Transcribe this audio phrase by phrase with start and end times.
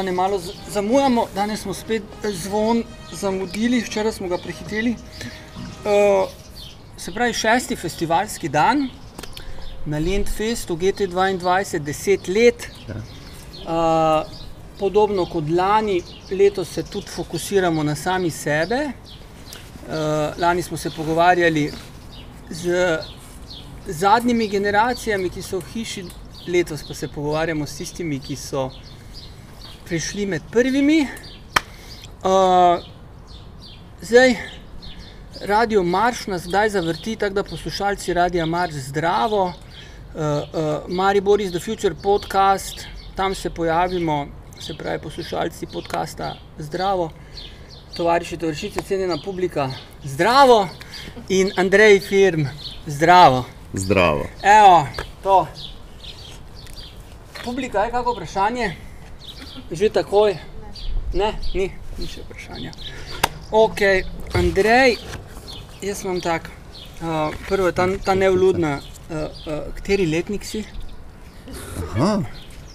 [0.00, 4.90] spoštovani, malo zamujamo, danes smo spet zvon zamudili, včeraj smo ga prehiteli.
[4.90, 6.28] Uh,
[6.96, 8.88] se pravi, šesti festivalski dan
[9.86, 12.68] na Lendfestu GT22, 10 let.
[12.88, 14.30] Uh,
[14.78, 18.92] podobno kot lani, letos se tudi fokusiramo na sami sebe.
[19.86, 21.72] Uh, lani smo se pogovarjali
[22.50, 22.98] z
[23.86, 26.04] zadnjimi generacijami, ki so v hiši,
[26.48, 28.70] letos pa se pogovarjamo s tistimi, ki so
[29.90, 31.00] prišli med prvimi.
[31.02, 32.78] Uh,
[34.00, 34.36] zdaj,
[35.40, 39.42] radio Marš nas zdaj zavrti, tako da poslušalci radia Marš zdravo.
[39.42, 39.52] Uh,
[40.14, 42.86] uh, Maribor is the Future podcast,
[43.16, 44.26] tam se pojavimo,
[44.60, 47.10] se pravi, poslušalci podcasta Zdravo,
[47.96, 49.70] tovariši, tovarišice, cenjena publika,
[50.04, 50.68] zdravo
[51.28, 52.44] in Andrej Firm,
[52.86, 53.44] zdravo.
[53.72, 54.26] Zdravo.
[54.42, 54.86] Evo,
[55.22, 55.46] to.
[57.44, 58.89] Publika je kako vprašanje?
[59.70, 60.34] Že takoj?
[61.14, 62.72] Ne, ni, ni še vprašanja.
[63.50, 63.82] Ok,
[64.38, 64.96] Andrej,
[65.82, 66.50] jaz imam tak.
[67.00, 69.16] Uh, prvo, ta, ta nevludna, uh,
[69.48, 70.62] uh, kateri letnik si?
[71.96, 72.22] Aha.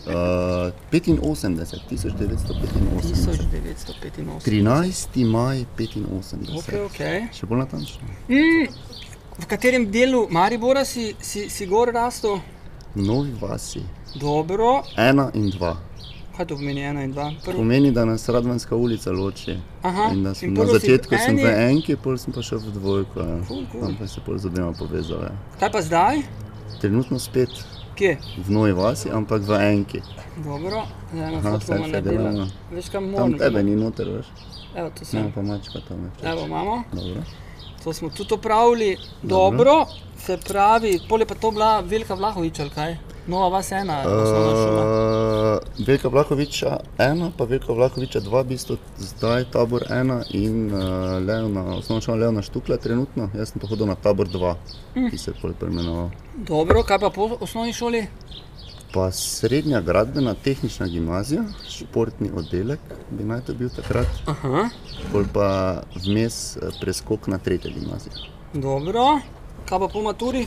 [0.06, 2.86] Uh, 85, 1985.
[3.02, 4.46] 1985.
[4.46, 5.26] 13.
[5.26, 6.58] maj 85.
[6.58, 7.00] Ok, ok.
[7.34, 8.12] Še bolj natančno.
[8.30, 8.68] Mm,
[9.40, 12.38] v katerem delu Maribora si, si, si gor rastel?
[12.96, 13.82] Novi vasi.
[14.20, 14.84] Dobro.
[14.98, 15.74] Ena in dva.
[16.36, 17.32] Kaj to pomeni ena in dva?
[17.40, 19.56] Prvo, Pomeni, da nas Radvanska ulica loči.
[19.82, 22.34] Aha, In da in sem na si v začetku sem v eni- enki, pol sem
[22.34, 23.20] pa šel v dvojko.
[23.22, 23.38] Ja.
[23.48, 23.82] Cool, cool.
[23.82, 25.22] Tam pa se pol z obema povezal.
[25.22, 25.32] Ja.
[25.60, 26.16] kaj pa zdaj?
[26.82, 27.50] Trenutno spet
[27.96, 28.18] Kje?
[28.38, 30.00] v Novi vasi, ampak v enki.
[30.38, 32.52] Dobro, zdaj eno fotko bomo naredili.
[32.70, 33.38] Veš kam Tam moramo?
[33.40, 34.28] tebe ni noter, veš.
[34.76, 35.32] Evo, Ne, sem.
[35.32, 36.10] pa mačka tam je.
[36.26, 36.84] Evo, imamo.
[36.92, 37.24] Dobro.
[37.80, 38.90] To smo tudi opravili.
[39.24, 39.86] Dobro,
[40.18, 42.98] se pravi, pol je pa to bila Velika Vlahovič ali kaj?
[43.28, 44.84] Nova vas ena, osnovna šola.
[45.56, 50.80] Uh, Velika Vlahoviča ena, pa Velika Vlahoviča dva, v bistvu zdaj tabor ena in uh,
[51.20, 53.30] Leona, osnovna šola Leona Štukla trenutno.
[53.34, 54.56] Jaz sem pa hodil na tabor dva,
[54.94, 55.10] Hm.
[55.10, 56.10] ki se je pol preimenoval.
[56.38, 58.06] Dobro, kaj pa po osnovni šoli?
[58.94, 64.70] Pa srednja gradbena tehnična gimnazija, športni oddelek bi naj to bil takrat, Aha,
[65.12, 65.50] pol pa
[65.98, 68.14] vmes eh, preskok na tretjo gimnazijo.
[68.54, 69.20] dobro.
[69.66, 70.46] Kaj pa po maturi?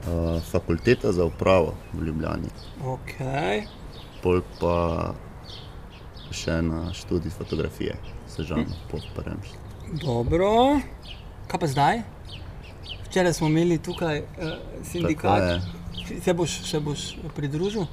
[0.00, 2.48] Uh, fakulteta za upravo v Ljubljani,
[2.84, 3.18] Ok,
[4.22, 5.10] pol pa
[6.30, 7.96] še na študij fotografije,
[8.28, 9.48] sežano pod Paremš.
[9.96, 10.78] dobro.
[11.46, 12.02] Kaj pa zdaj?
[13.04, 14.52] Včeraj smo imeli tukaj uh,
[14.84, 15.60] sindikat.
[16.22, 17.00] Se boš, se boš
[17.34, 17.86] pridružil?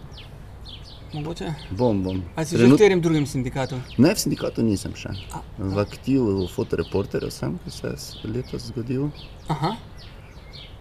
[1.13, 1.53] Mogoče?
[1.71, 2.21] Bom, bom.
[2.35, 3.79] Ali si že v katerem drugem sindikatu?
[3.97, 5.09] Ne, v sindikatu nisem še.
[5.31, 9.07] A, V aktivu fotoreporterja sem, ki se je letos zgodil.
[9.47, 9.75] Aha,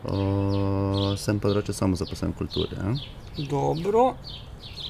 [0.04, 2.76] Uh, sem drugače samo zaposlen v kulturi.
[2.76, 2.94] Ja?
[3.48, 4.14] dobro.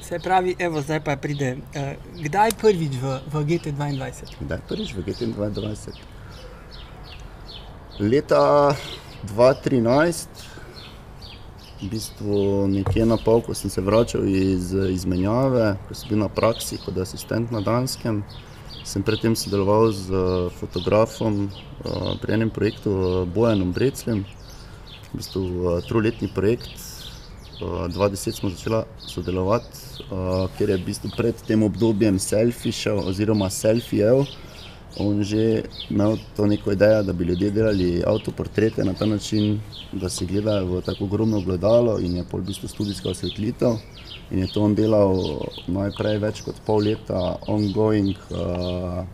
[0.03, 1.57] Se pravi, evo, zdaj pa pride.
[1.57, 4.35] Uh, kdaj prvič v, v GT22?
[4.41, 5.95] Kdaj prvič v GT22?
[8.01, 8.75] Leta
[9.31, 10.29] 2013,
[11.83, 16.29] v bistvu nekje na pol, ko sem se vračal iz izmenjave, ko sem bil na
[16.29, 18.25] praksi kot asistent na Danskem,
[18.85, 24.25] sem predtem sodeloval z eh, fotografom eh, pri enem projektu eh, Bojanom Brecljem,
[25.15, 26.75] v bistvu eh, troletni projekt.
[27.63, 29.79] Uh, 2010 smo začeli sodelovati,
[30.11, 34.27] uh, ker je v bistvu pred tem obdobjem selfišev oziroma selfijev.
[34.99, 39.61] On že imel to neko idejo, da bi ljudje delali avtoportrete na ta način,
[39.93, 43.79] da si gledajo v tako ogromno gledalo in je pol v bistvu studijska osvetlitev.
[44.31, 45.15] In je to on delal
[45.71, 49.07] najprej več kot pol leta ongoing uh,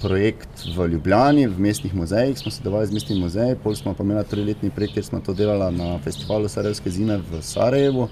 [0.00, 4.24] projekt v Ljubljani, v mestnih muzejih, smo sodelovali z mestnim muzejem, pol smo pa imeli
[4.24, 8.08] triletni projekt, kjer smo to delali na festivalu Sarajevske zime v Sarajevu.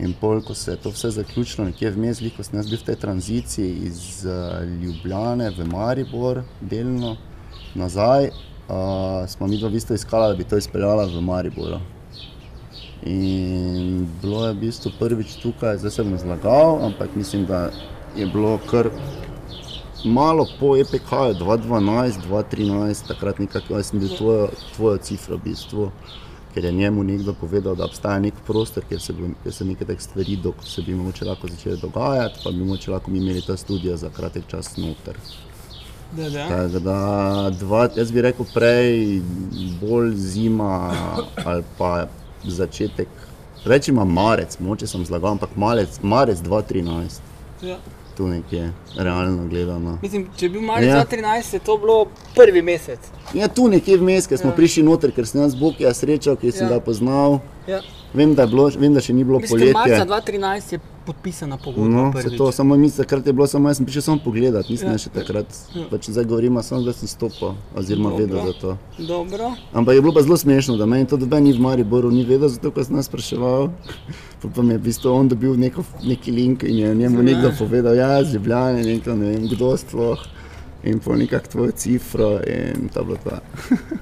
[0.00, 2.86] In pol, ko se je to vse zaključilo, nekje vmes, ko sem jaz bil v
[2.86, 7.16] tej tranziciji iz uh, Ljubljane v Maribor, delno
[7.74, 11.80] nazaj, uh, smo mi dva v bistvu iskali, da bi to izpeljala v Mariboru.
[13.04, 17.70] In bilo je v bistvu prvič tukaj, zdaj se bom zlagal, ampak mislim, da
[18.16, 18.88] je bilo kar
[20.04, 25.40] malo po E EPK, 2012, 2013, takrat nekako, jaz sem bil tvojo, tvojo cifra v
[25.44, 25.90] bistvu,
[26.54, 30.02] ker je njemu nekdo povedal, da obstaja nek prostor, kjer se, kjer se neke take
[30.02, 33.56] stvari, do, se bi mogoče lahko začele dogajati, pa bi mogoče lahko mi imeli ta
[33.56, 35.16] studio za kratek čas noter.
[36.12, 36.48] Da, da.
[36.48, 39.20] Tako da, dva, jaz bi rekel prej,
[39.80, 40.90] bolj zima
[41.44, 42.06] ali pa
[42.44, 43.08] začetek.
[43.64, 47.30] Rečemo marec, moče sem zlagal, ampak marec, marec 2013,
[47.62, 47.76] Ja.
[48.20, 49.98] Tu nekje, realno gledano.
[50.02, 51.00] Mislim, če je bil marec Ja.
[51.00, 52.98] 2013, je to bilo prvi mesec.
[53.34, 54.56] Ja, tu nekje vmes, ker smo Ja.
[54.56, 56.72] prišli noter, ker sem jaz Bog ja srečal, ki sem Ja.
[56.72, 57.38] ga poznal.
[57.66, 57.80] Ja.
[58.14, 60.04] Vem da, bilo, vem, da še ni bilo Mislim, marca poletje.
[60.36, 60.80] 2013 je
[61.10, 61.88] podpisana pogodba.
[61.88, 62.38] No, prvič.
[62.38, 64.98] to samo mi, takrat je bilo samo, jaz sem prišel samo pogledat, nisem Ja.
[64.98, 65.84] še takrat, Ja.
[65.90, 68.20] pač zdaj govorimo samo, da sem stopil, oziroma Dobro.
[68.20, 68.70] vedel za to.
[69.00, 69.50] Dobro.
[69.72, 72.48] Ampak je bilo pa zelo smešno, da meni to doben ni v Mariboru ni vedel,
[72.48, 73.70] zato ko sem nas spraševal.
[74.38, 77.22] Pol Pa mi je v bistvu on dobil neko, neki link in je njemu Ja.
[77.24, 80.18] nekdo povedal, ja, z Ljubljane, nekdo, ne vem kdo sploh.
[80.82, 83.36] In po nekak tvojo cifro in to je bilo to.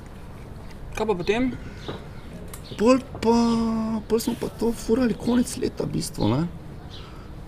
[0.94, 1.52] Kaj pa potem?
[2.74, 3.34] Pol, pa,
[4.00, 6.28] pol smo pa to furali konec leta, v bistvu.
[6.28, 6.46] Ne?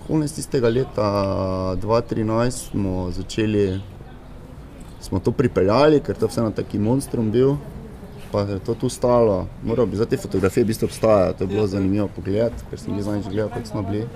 [0.06, 1.08] Konec tistega leta
[1.82, 3.81] 2013 smo začeli,
[5.00, 7.56] smo to pripeljali, ker to vse na taki monstrum bil.
[8.31, 11.49] Pa je to tu stalo, moral bi za te fotografije v bistvu obstajati, to je
[11.49, 14.06] bilo zanimivo pogled, ker sem jih zadnjič gledal, kot smo bili.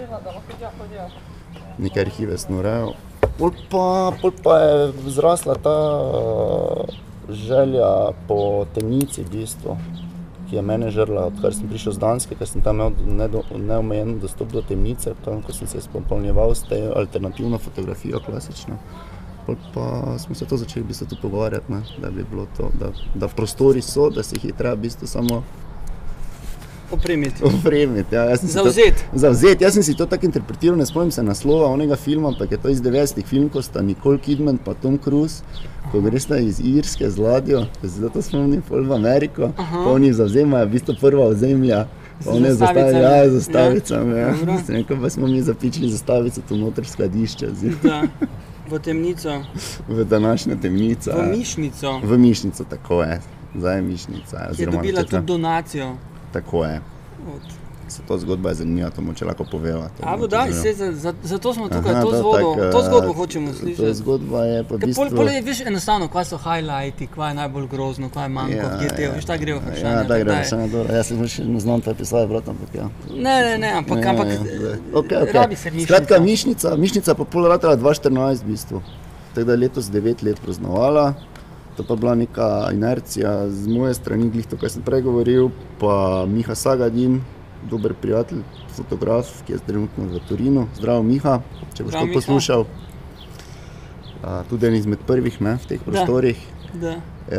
[1.78, 2.94] Neke arhive sem urejal.
[3.38, 6.94] Pol pa, pol pa je zrasla ta uh,
[7.28, 9.76] želja po temnici, v bistvu,
[10.54, 14.52] ki je mene žrla, odkar sem prišel z Danske, ker sem tam imel neomejen dostop
[14.54, 18.78] do temnice, tam, ko sem se spopolnjeval s te alternativno fotografijo, klasično.
[19.46, 22.92] Pol pa smo se to začeli v bistvu pogovarjati, ne, da bi bilo to, da,
[23.18, 25.42] da prostori so, da se jih je treba v bistvu samo
[26.90, 27.44] Opremiti.
[27.44, 28.14] opremiti.
[28.14, 28.70] Ja, si to-.
[29.14, 32.58] Zavzet, jaz sem si to tako interpretiral, ne spomnim se naslova onega filma, ampak je
[32.58, 35.42] to iz 90-ih film, ko sta Nicole Kidman in Tom Cruise,
[35.92, 40.12] ko gresta iz Irske z ladjo, da se zato spomnim, pol v Ameriko, pa oni
[40.12, 41.86] zavzemajo, v bistvu prva ozemlja.
[42.20, 43.30] Z Pa Oni zastavicami.
[43.30, 44.18] zastavijo, ja.
[44.18, 44.34] Ja.
[44.36, 44.58] Dobro.
[44.66, 47.46] Sem rekel, pa smo mi zapičili zastavico tu noter skladišče,
[47.82, 48.02] Da.
[48.70, 49.42] V temnico,
[49.88, 51.10] v današnjo temnico.
[51.10, 51.36] v ja.
[51.36, 53.20] mišnico, V mišnico, tako je.
[53.54, 54.50] Zdaj je mišnica.
[54.58, 55.96] je dobila tudi donacijo.
[56.34, 56.80] Tako je.
[57.34, 57.52] Od...
[57.88, 59.88] Se to zgodba je zanimiva, to mu če lahko poveva.
[59.96, 62.72] to A, bo daj, se, za, za, zato smo tukaj, Aha, to, to zgodbo, tak,
[62.72, 63.94] to eh, zgodbo hočemo slišati.
[63.94, 64.94] zgodba je pa bistvu...
[65.02, 68.56] pol, pol je veš enostavno, kaj so highlighti, kaj je najbolj grozno, kaj je manjko
[68.56, 69.92] ja, v GT-u, veš, ta gre v vprašanje.
[69.92, 70.40] Ja, da gre daj.
[70.40, 70.96] vprašanje, dobro.
[70.96, 72.88] Jaz sem še ne znam te pisati, brat, ampak ja.
[73.12, 75.36] Ne, ne, ne, ampak, Ja, ampak ja, eh, okay, okay.
[75.36, 75.92] rabi se mišnica.
[75.92, 78.82] Skratka, mišnica, mišnica pa pol ratala 2014 v bistvu.
[79.36, 81.12] Tako da je letos 9 let praznovala.
[81.76, 85.48] To pa je bila neka inercija z moje strani, glih to, kar sem prej govoril,
[85.80, 87.20] pa Miha Sagadin,
[87.66, 90.66] dober prijatelj, fotograf, ki je trenutno v Torinu.
[90.76, 91.40] Zdravo, Miha,
[91.74, 92.14] če boš Zdravo, to Miha.
[92.14, 92.64] poslušal.
[94.22, 96.38] A, tudi en izmed prvih ne, v teh prostorih.
[96.74, 96.94] Da.
[97.26, 97.38] E,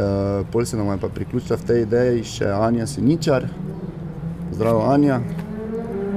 [0.52, 3.48] pol se nam je pa priključila v tej ideji še Anja Siničar.
[4.52, 5.22] Zdravo, Anja.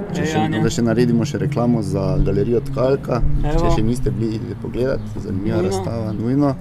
[0.09, 0.61] Če Hej, še, Anja.
[0.63, 3.23] da še naredimo še reklamo za galerijo Tkalka.
[3.45, 3.61] Evo.
[3.61, 5.69] Če še niste bili, idite pogledat, zanimiva Nujno.
[5.69, 6.53] razstava, nujno.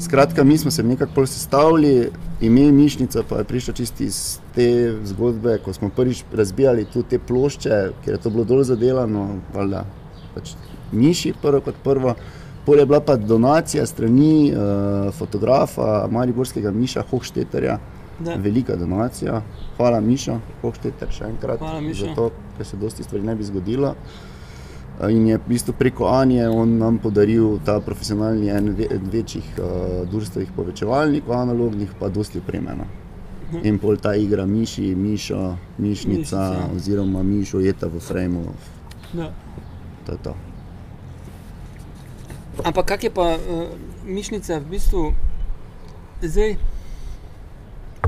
[0.00, 2.10] Skratka, mi smo se nekako pol sestavili,
[2.40, 7.18] ime Mišnica pa je prišlo čisto iz te zgodbe, ko smo prvič razbijali tu te
[7.18, 9.84] plošče, ker je to bilo dol zadelano, valjda,
[10.34, 10.54] pač
[10.92, 12.14] Miši prvo kot prvo.
[12.66, 17.78] Pol je bila pa donacija strani uh, fotografa Mariborskega Miša Hochšteterja,
[18.20, 18.34] Da.
[18.36, 19.42] velika donacija.
[19.76, 22.06] Hvala Mišo, Hochšteter še enkrat Hvala, Mišo.
[22.06, 23.94] za to, ker se dosti stvari ne bi zgodilo.
[25.02, 29.64] In je v bistvu preko Anje on nam podaril ta profesionalni en ve- večjih uh,
[30.04, 32.84] društvenih povečevalnikov, analognih, pa dosti opremljeno.
[33.62, 36.68] In pol ta igra Miši, Mišo, Mišnica, Mišica.
[36.70, 38.44] oziroma Mišo jeta v frejmu,
[39.12, 39.32] Da.
[40.06, 40.34] to je to.
[42.60, 43.40] Ampak kak je pa uh,
[44.04, 45.14] mišnica v bistvu
[46.20, 46.56] zdaj?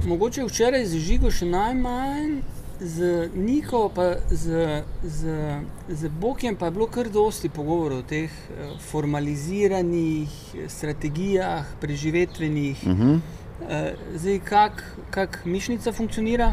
[0.03, 2.43] Mogoče včeraj z Žigo še najmanj,
[2.83, 5.21] z Niko pa z, z,
[5.89, 12.79] z Bokjem pa je bilo kar dosti pogovorov o teh eh, formaliziranih eh, strategijah, preživetvenih.
[12.87, 13.21] Uh -huh.
[13.69, 16.53] Eh, Zdaj, kako kak mišnica funkcionira?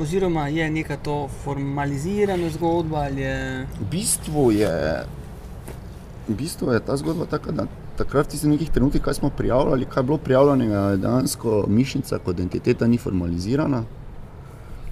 [0.00, 3.66] Oziroma je neka to formalizirana zgodba je.
[3.80, 5.04] V bistvu je,
[6.28, 9.84] v bistvu je ta zgodba taka, da takrat v tistih nekih trenutkih, kaj smo prijavljali,
[9.84, 13.84] kaj je bilo prijavljenega, dejansko mišnica kot entiteta ni formalizirana.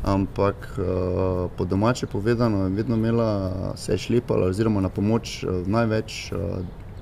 [0.02, 5.66] Ampak uh, po domače povedano, je vedno imela, se je šlepala, oziroma na pomoč uh,
[5.66, 6.38] največ uh,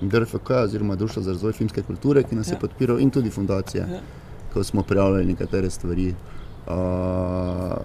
[0.00, 2.54] DRFK, oziroma Društvo za razvoj filmske kulture, ki nas ja.
[2.54, 4.00] Je podpiral, in tudi fundacije, Ja.
[4.52, 6.14] ko smo prijavljali nekatere stvari.
[6.66, 7.78] Uh,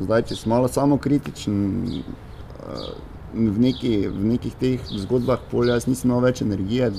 [0.00, 2.88] zdaj, če sem malo samokritičen, uh,
[3.34, 6.90] v, neki, v nekih teh zgodbah, pol jaz nisem imel več energije.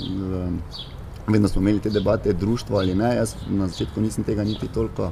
[1.27, 3.15] Vedno smo imeli te debate, društvo ali ne.
[3.15, 5.11] Jaz na začetku nisem tega niti toliko,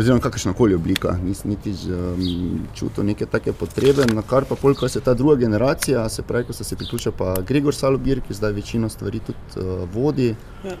[0.00, 4.06] oziroma kakršna koli oblika, nisem niti um, čutil neke take potrebe.
[4.14, 7.14] Na kar pa polk, ko se ta druga generacija, se pravi, ko so se priključili
[7.18, 10.34] pa Gregor Salobir, ki zdaj večino stvari tudi uh, vodi.
[10.64, 10.78] Ja.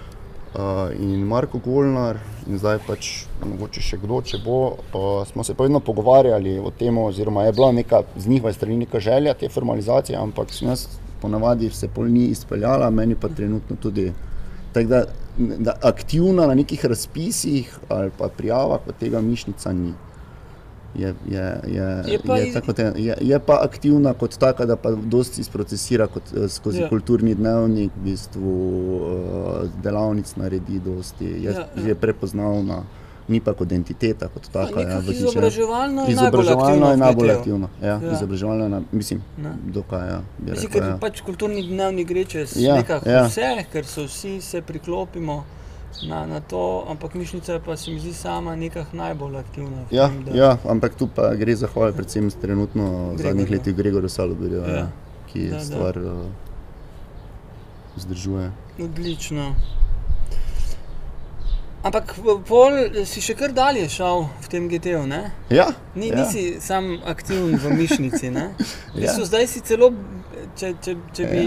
[0.50, 3.10] Uh, in Marko Golnar, in zdaj pač
[3.44, 4.56] mogoče še kdo, če bo.
[4.90, 8.80] Uh, smo se pa vedno pogovarjali o tem, oziroma je bila neka z njihove strani
[8.80, 10.88] neka želja te formalizacije, ampak sem jaz
[11.20, 14.12] ponavadi se pol ni izpeljala, meni pa trenutno tudi.
[14.72, 15.06] Tako da, da
[15.82, 19.92] aktivna na nekih razpisih ali pa prijavah, od tega mišnica ni.
[20.94, 24.76] Je, je, je, Je pa je, tako, te- je, je pa aktivna kot taka, da
[24.76, 26.88] pa dosti sprocesira kot, eh, skozi Ja.
[26.88, 28.54] kulturni dnevnik, v bistvu
[28.96, 31.50] eh, delavnic naredi dosti, je, ja.
[31.52, 31.86] ja.
[31.86, 32.82] je prepoznavna,
[33.30, 34.80] ni pa kot entiteta kot taka.
[34.82, 37.68] ja, izobraževalno je najbolj Izobraževalno aktivno je najbolj aktivno.
[37.80, 38.00] Ja, Ja.
[38.00, 38.12] ja.
[38.12, 39.52] Izobraževalno je, na, mislim, Ne.
[39.68, 40.96] dokaj, ja, Mislim, rekel, ker ja.
[40.98, 43.24] pač kulturni dnevnik gre čez Ja, nekako ja.
[43.24, 43.40] vse,
[43.72, 45.44] ker so vsi se priklopimo
[46.02, 49.82] na, na to, ampak mišnica je pa se mi zdi sama nekako najbolj aktivna.
[49.90, 53.74] Ja, tem, da- ja, ampak tu pa gre za hvale, predvsem trenutno v zadnjih letih
[53.74, 54.76] Gregorju Saloberju, Ja.
[54.76, 54.86] ja.
[55.26, 55.64] ki Da, da.
[55.64, 56.26] stvar uh,
[57.96, 58.50] vzdržuje.
[58.80, 59.54] Odlično.
[61.80, 62.12] Ampak
[62.44, 62.74] pol
[63.08, 65.32] si še kar dalje šel v tem GT-ju, ne?
[65.48, 66.16] Ja, Ni, ja.
[66.20, 68.28] Nisi sam aktiven v mišnici.
[68.30, 68.50] Ne?
[68.94, 69.28] V bistvu Ja.
[69.30, 69.88] Zdaj si celo,
[70.60, 71.44] če, če, če bi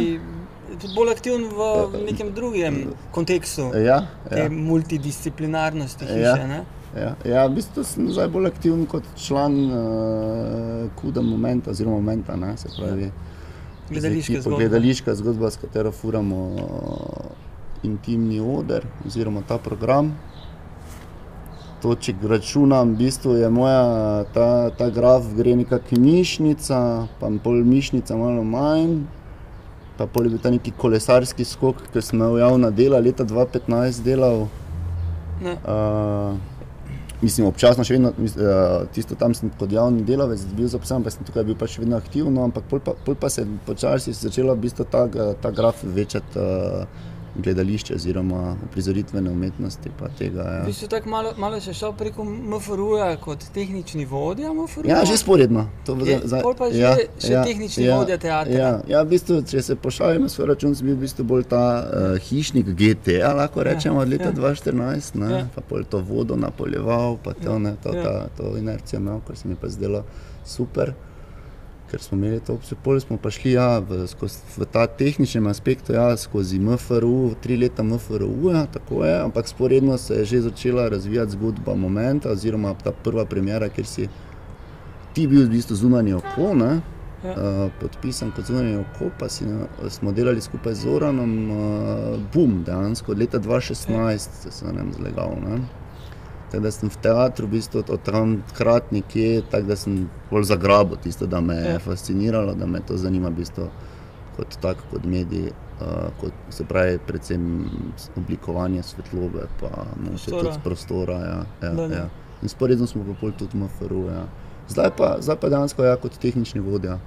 [0.73, 1.67] tudi bolj aktiven v
[2.07, 2.79] nekem drugem
[3.13, 6.33] kontekstu Ja, te ja, multidisciplinarnosti Ja.
[6.33, 6.47] hiše.
[6.49, 6.59] ne?
[6.97, 9.77] ja, ja, v bistvu sem zdaj bolj aktiven kot član uh,
[10.97, 13.11] Kuda Momenta, oziroma Momenta, ne, se pravi.
[13.89, 14.63] Gledališke z ekipo zgodbe.
[14.65, 16.41] Gledališka zgodba, s katero furamo
[17.83, 20.13] intimni oder oziroma ta program.
[21.83, 26.77] To, če računam, v bistvu je moja ta, ta graf, gre nekako mišnica,
[27.19, 29.01] pa pol mišnica, malo manj.
[29.97, 33.99] Pa pol je bil ta neki kolesarski skok, ki sem imel javna dela, leta 2015
[34.05, 34.47] delal.
[35.43, 35.57] Ne.
[35.67, 36.39] Uh,
[37.19, 41.27] mislim, občasno še vedno, uh, tisto tam sem kot javni delavec bil zaposlen, pa sem
[41.27, 44.55] tukaj bil pa še vedno aktivno, ampak pol pa, pol pa se je počasi začela
[44.55, 49.89] v bistvu ta, ga- ta graf večati uh, gledališče oziroma uprizoritvene umetnosti.
[49.99, 50.63] pa Tega, ja.
[50.65, 54.97] bistvu tako malo, malo si šel preko MFR-ja kot tehnični vodja MFR-ja.
[54.97, 55.69] Ja, že sporedno.
[55.85, 58.53] To Je, pol pa že- še tehnični vodja teatra.
[58.53, 61.43] Ja, ja, v bistvu, če se pošalim na svoj račun, sem bil v bistvu bolj
[61.45, 61.85] ta uh,
[62.19, 64.29] hišnik GT, a lahko rečemo od leta ja.
[64.29, 64.53] ja.
[64.53, 65.37] 2014, ne, Ja.
[65.37, 65.47] ja.
[65.55, 68.03] pa pol to vodo napoljeval, pa to, ne, to, Ja.
[68.03, 70.03] ta, to inercijo imel, kar se mi pa zdelo
[70.45, 70.93] super.
[71.93, 75.45] Ker smo imeli to opcijo, pol smo pa šli ja, v, skozi, v ta tehničnem
[75.47, 80.41] aspektu, ja, skozi MFRU, tri leta MFRU, ja, tako je, ampak sporedno se je že
[80.41, 84.07] začela razvijati zgodba Momenta, oziroma ta prva premjera, kjer si
[85.13, 86.79] ti bil v bistvu zunanji oko, ne,
[87.23, 87.31] Ja.
[87.31, 91.57] uh, podpisan kot zunanji oko, pa si, na- smo delali skupaj z Zoranom, uh,
[92.33, 94.19] bum, dejansko od leta 2016
[94.49, 95.31] se nam zlegal.
[95.47, 95.61] Ne.
[96.53, 99.95] Tako da sem v teatru, v bistvu od takrat nekje, tako da sem
[100.29, 101.79] bolj zagrabil tisto, da me je Ja.
[101.79, 103.69] fasciniralo, da me to zanima v bistvu
[104.37, 105.49] kot tak, kot medij,
[105.81, 105.87] uh,
[106.21, 107.65] kot, se pravi, predvsem
[108.15, 110.43] oblikovanje svetlobe, pa no, še Prostora.
[110.43, 111.13] tudi prostora.
[111.15, 112.05] Ja, ja, Da, ja.
[112.41, 113.93] In sporedno smo pa pol tudi MFR.
[114.07, 114.23] Ja.
[114.69, 116.99] Zdaj, pa, zdaj pa dejansko ja, kot tehnični vodja.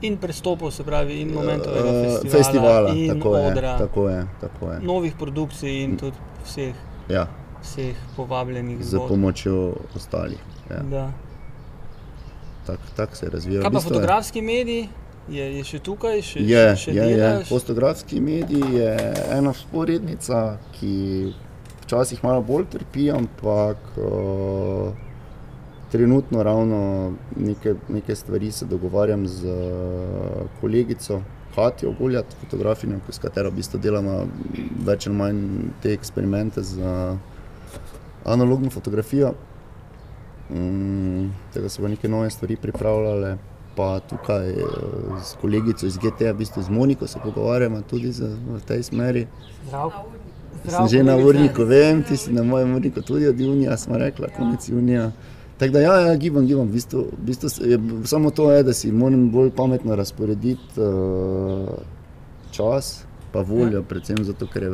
[0.00, 4.26] In prestopov, se pravi, in momentovega Eh, festivala, festivala in tako, je, odra, tako je,
[4.40, 4.80] tako je.
[4.82, 6.74] novih produkcij in tudi vseh,
[7.08, 7.26] Ja,
[7.62, 9.58] vseh povabljenih z pomočjo
[9.94, 10.38] ostalih.
[10.70, 11.10] Ja.
[12.66, 13.62] Tako tak se je razvijal.
[13.62, 14.88] Kaj V pa bistvu je- fotografski medij?
[15.28, 17.16] Je, je še tukaj, še, Je, še, je, je.
[17.16, 17.48] delaš?
[17.48, 18.90] Fotografski medij je
[19.30, 20.40] ena sporednica,
[20.72, 21.32] ki
[21.82, 24.90] včasih malo bolj trpi, ampak uh,
[25.88, 26.80] trenutno ravno
[27.36, 29.54] neke, neke stvari se dogovarjam z uh,
[30.60, 31.20] kolegico
[31.54, 34.24] Katijo Goljat, fotografinjo, s katero v bistvu delamo
[34.80, 35.42] več ali manj
[35.82, 37.18] te eksperimente z uh,
[38.24, 39.34] analogno fotografijo.
[40.50, 43.36] Mm, tega so pa neke nove stvari pripravljale.
[43.76, 44.64] Pa tukaj eh,
[45.24, 49.26] s kolegico iz GT-ja, v bistvu z Moniko se pogovarjamo tudi z, v tej smeri.
[49.66, 49.90] Zdrav.
[50.68, 54.28] Sem že na urniku, vem, ti si na mojem urniku tudi od junija, smo rekla,
[54.36, 55.10] konec junija.
[55.58, 56.68] Tako da, ja, ja gibam, gibam.
[56.68, 61.68] V bistvu, v bistvu je, samo to je, da si moram bolj pametno razporediti uh,
[62.50, 64.66] čas, pa voljo, predvsem zato, ker,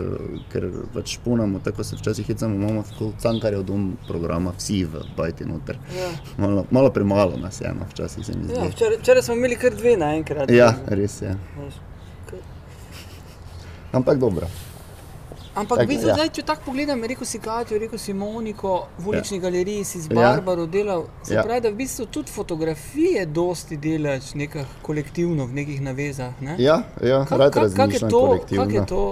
[0.48, 5.44] ker pač šponamo, tako se včasih hecamo, imamo tako cankarjev dom programa, vsi v bajti
[5.44, 5.78] noter.
[5.92, 6.08] Ja.
[6.38, 8.68] Malo, malo premalo nas je, no, včasih se mi Ja, zdi.
[8.70, 10.50] včeraj, včeraj smo imeli kar dve naenkrat.
[10.50, 11.36] Ja, res je.
[12.26, 12.42] K-
[13.92, 14.46] Ampak dobro.
[15.58, 16.14] Ampak, Tako, v bistvu, ja.
[16.14, 19.42] zdaj, če tako pogledam, rekel si Katijo, rekel si Moniko, v ulični ja.
[19.42, 20.14] galeriji si z Ja.
[20.16, 21.06] Barbaro delal.
[21.22, 21.38] Se ja.
[21.38, 21.42] Ja.
[21.42, 26.32] pravi, da v bistvu tudi fotografije dosti delaš nekako kolektivno, v nekih navezah.
[26.40, 26.54] Ne?
[26.58, 28.64] Ja, ja Ka- rad ka- kak je razmišljam to, kolektivno.
[28.64, 29.02] kak je to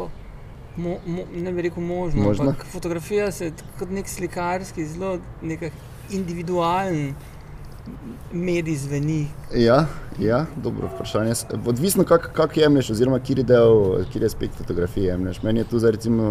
[0.77, 2.45] mo, mo, ne bi rekel možno, Možno?
[2.45, 5.19] ampak fotografija se kot nek slikarski, zelo
[6.11, 7.15] individualen
[8.33, 9.27] medij zveni.
[9.55, 9.87] Ja,
[10.19, 11.35] ja, dobro vprašanje.
[11.67, 15.43] Odvisno, kako kak jemliš, oziroma kjer del, kjer aspekt fotografije jemliš.
[15.43, 16.27] Meni je tu zdaj recimo.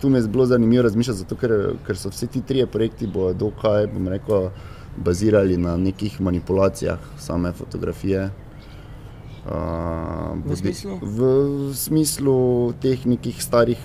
[0.00, 1.52] Tu mi je bilo zanimivo razmišljati, zato ker,
[1.86, 4.48] ker so vsi ti trije projekti bodo dokaj, bom rekel,
[4.96, 8.30] bazirali na nekih manipulacijah same fotografije.
[9.46, 10.98] Uh, V smislu?
[11.02, 11.20] V
[11.74, 12.38] smislu
[12.82, 13.78] teh nekih starih,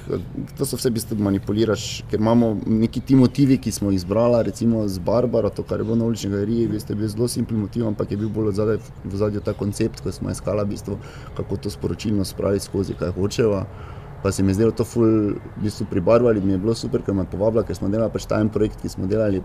[0.57, 4.41] to so vse v bistvu manipuliraš, ker imamo neki ti motivi, ki smo jih izbrali,
[4.45, 7.27] recimo z Barbaro, to, kar je bilo na ulični galeriji, v bistvu je bil zelo
[7.31, 10.73] simpel motiv, ampak je bil bolj zadaj, v zadju ta koncept, ko smo iskali, v
[10.73, 10.99] bistvu,
[11.37, 13.65] kako to sporočilno spraviti skozi, kaj hočeva.
[14.21, 17.01] Pa se mi je zdelo to ful, v bistvu pri Barbari mi je bilo super,
[17.01, 19.41] ker me povabila, ker smo delali pač ta en projekt, ki smo delali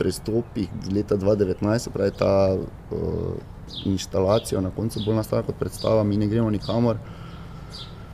[0.00, 3.36] prestopih leta 2019, se pravi ta uh,
[3.84, 6.96] instalacija na koncu bolj nastala kot predstava, mi ne gremo nikamor.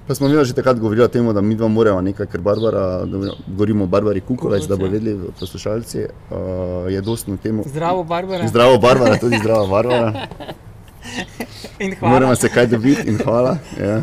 [0.08, 3.04] Pa smo mi že takrat govorili o tem, da mi dva moramo nekaj, ker Barbara,
[3.46, 7.64] govorimo o Barbari Kukovec, da bo vedeli poslušalci, uh, je dosti na temu.
[7.66, 8.48] Zdravo, Barbara.
[8.48, 10.12] Zdravo, Barbara, tudi zdravo, Barbara.
[12.00, 13.56] Moramo se kaj dobiti in hvala.
[13.80, 13.96] Ja.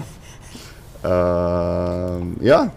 [1.04, 2.70] Uh, ja.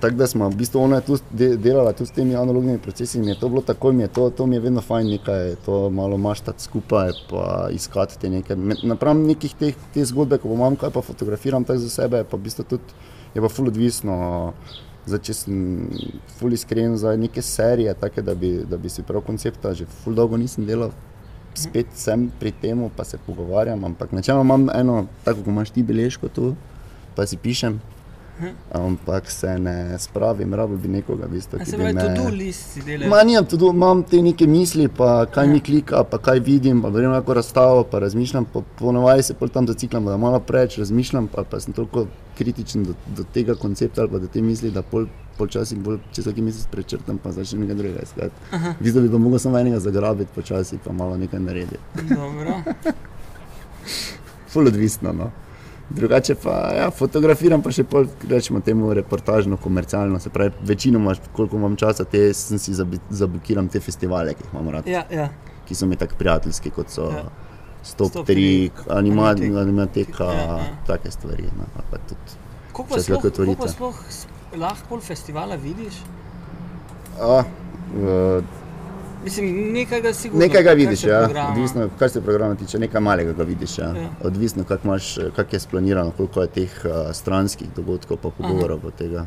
[0.00, 3.28] Tako da smo, v bistvu ona tu de, delala tu s temi analognimi procesi in
[3.28, 6.16] je to bilo tako, mi je to, to mi je vedno fajn nekaj, to malo
[6.16, 10.90] maštati skupaj, pa iskati te neke, me- napram nekih teh, te zgodbe, ko imam kaj
[10.90, 12.96] pa fotografiram tako za sebe, pa v bistvu tudi
[13.34, 14.16] je pa ful odvisno,
[15.06, 15.60] zdaj če sem
[16.38, 20.16] ful iskren za neke serije, take, da bi, da bi si prav koncepta, že ful
[20.16, 20.96] dolgo nisem delal,
[21.54, 25.82] spet sem pri tem, pa se pogovarjam, ampak načeloma imam eno, tako kot imaš ti
[25.82, 26.54] beležko tu,
[27.16, 27.80] pa si pišem.
[28.72, 32.16] Ampak se ne spravim, rabo bi nekoga, v bistvu, ki Se bi pravi, me...
[32.16, 33.08] to tu list si delaš.
[33.08, 36.90] Ma, nimam, tudi, imam te neke misli, pa kaj mi klika, pa kaj vidim, pa
[36.90, 41.28] grem lahko razstavo, pa razmišljam, pa ponovadi se pol tam zaciklam, da malo preveč razmišljam,
[41.34, 42.06] pa, pa sem toliko
[42.38, 45.06] kritičen do, do tega koncepta ali pa do te misli, da pol,
[45.40, 48.48] počasi bolj čez vsaki mesec prečrtam, pa začnem nekaj drugega iskati.
[48.52, 51.78] V bistvu bi pa mogel samo enega zagrabiti počasi, pa malo nekaj narediti.
[52.08, 52.60] Dobro.
[54.50, 55.30] Ful odvisno, no.
[55.90, 61.56] Drugače pa ja, fotografiram pa še pol, rečemo temu reportažno, komercialno, se pravi, večinoma, koliko
[61.58, 62.74] imam časa, te sem si
[63.10, 64.86] zablokiram te festivale, ki jih imam rad.
[64.86, 65.28] Ja, ja.
[65.66, 67.24] ki so mi tako prijateljski, kot so Ja.
[67.82, 69.56] Stop Stop 3, Trik, anima, Animatik.
[69.56, 71.48] animateka, Ja, ja, take stvari.
[71.56, 72.36] No, ali pa tudi,
[72.72, 73.24] Kako pa sploh,
[73.72, 73.96] sploh
[74.60, 76.02] lahko festivala vidiš?
[77.20, 77.42] a,
[77.96, 78.44] uh,
[79.24, 80.46] Mislim, nekaj sigurno.
[80.46, 81.20] nekaj ga vidiš, ja.
[81.24, 81.50] programa.
[81.50, 83.78] odvisno, kar se programa tiče, nekaj malega ga vidiš.
[83.78, 83.84] Ja.
[83.84, 84.08] Ja.
[84.24, 88.94] Odvisno, kako imaš, kak je splanirano, koliko je teh uh, stranskih dogodkov, pa pogovorov od
[88.94, 89.26] tega.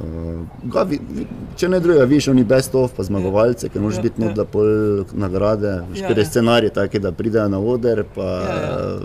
[0.00, 4.00] Uh, ga, vi, vi, če ne drugega, vidiš oni best of, pa zmagovalce, ker moraš
[4.00, 4.28] Ja, biti ja.
[4.28, 6.30] not, da pol nagrade, Ja, ker je ja.
[6.30, 8.56] scenarij taki, da pridejo na oder, pa ja.
[8.56, 8.96] ja.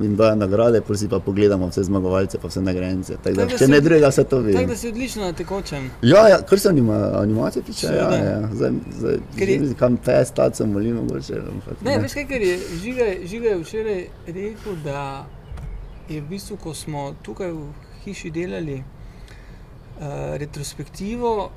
[0.00, 3.12] Jim dajo nagrade, pa si pa pogledamo vse zmagovalce, pa vse nagrajence.
[3.14, 4.66] Tako da, Tako da če si- ne drugega, vse to Tako vidim.
[4.66, 5.90] da si odlično na tekočem.
[6.02, 8.48] Ja, ja, kar se anima, animacije tiče, ja, ja.
[8.52, 11.34] Zdaj, zdaj, je- kam pes, taco, molim, mogoče.
[11.46, 15.26] ampak Ne, veš kaj, ker je Žiga, Žiga je včeraj rekel, da
[16.08, 17.66] je v bistvu, ko smo tukaj v
[18.04, 18.82] hiši delali
[19.98, 21.50] uh, retrospektivo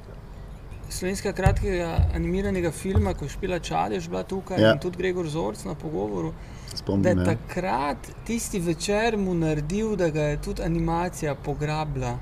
[0.89, 4.61] slovenskega kratkega animiranega filma, ko je špila Čadež bila tukaj.
[4.61, 4.73] Ja.
[4.73, 6.33] in tudi Gregor Zorc na pogovoru,
[6.73, 7.25] da Spomnim, je ja.
[7.27, 12.17] takrat tisti večer mu naredil, da ga je tudi animacija pograbila.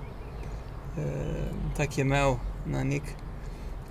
[0.93, 1.01] E,
[1.77, 2.35] tak je imel
[2.65, 3.03] na nek,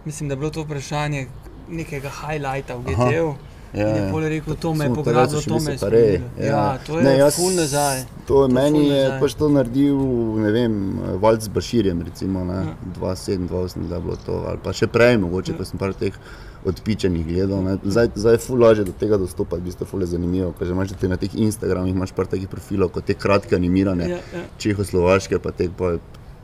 [0.05, 1.27] mislim, da je bilo to vprašanje
[1.71, 2.83] nekega highlighta v.
[2.85, 3.33] GTV.
[3.73, 4.11] Ja, je ja.
[4.11, 6.63] pol rekel, to me je pograbilo, to me je separeji, spominjalo.
[6.63, 8.01] Ja, to je Ne, jaz- ful nazaj.
[8.27, 9.97] To To meni je pač to naredil,
[10.37, 10.75] ne vem,
[11.17, 12.45] Valc Baširjem, recimo, Ja.
[12.47, 15.95] ne, 2-7, 2-8, da je bilo to, ali pa še prej, mogoče, ko sem par
[15.95, 16.13] teh
[16.65, 17.63] odpičenih gledal.
[17.63, 17.79] Ne.
[17.85, 20.73] Zdaj, zdaj je ful lažje do tega dostopati, v bistvu ful je zanimivo, ker že
[20.73, 24.43] imaš te na teh Instagramih, imaš par takih profilov, kot te kratke animirane, Ja, ja.
[24.59, 25.97] čehoslovaške, pa te pa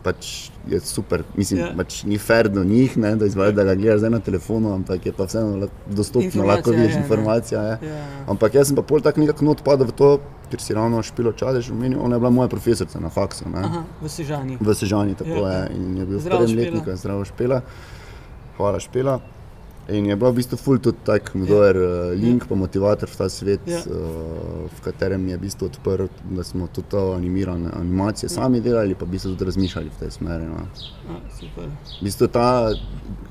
[0.02, 1.72] pač je super, mislim, Ja.
[1.76, 5.12] pač ni fair do njih, ne, da, izvaja, da ga gledaš na telefonu, ampak je
[5.12, 7.02] pa vseeno dostopno, lahko vidiš ja, ja.
[7.02, 7.58] informacije.
[7.58, 7.78] Ja.
[7.82, 8.04] Ja.
[8.26, 10.10] Ampak jaz sem pa pol tako nekako not padel v to,
[10.46, 13.58] ker si ravno špilo čadež omenil, ona je bila moja profesorica na faksu, ne?
[13.60, 14.54] Aha, v Sežani.
[14.60, 15.64] v Sežani tako Ja, ja, ja.
[15.64, 16.62] je in je bil Zdravo, v prvem Špela.
[16.62, 17.58] letniku, zdravo špela,
[18.56, 19.20] hvala špela.
[19.88, 22.10] In je bila v bistvu ful tudi tak dober ja.
[22.18, 23.78] link, pa motivator v ta svet, Ja.
[23.78, 23.82] ja.
[23.86, 28.98] uh, v katerem je v bistvu odprl, da smo tudi to animirane animacije sami delali,
[28.98, 30.50] pa v bistvu tudi razmišljali v tej smeri.
[30.50, 30.66] No.
[31.06, 31.70] A, super.
[31.70, 32.74] V bistvu ta,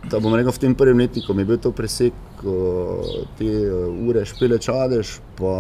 [0.07, 2.15] ta bom rekel, v tem prvem letniku mi je bil to presek
[2.47, 5.59] uh, te uh, ure špele čadež, pa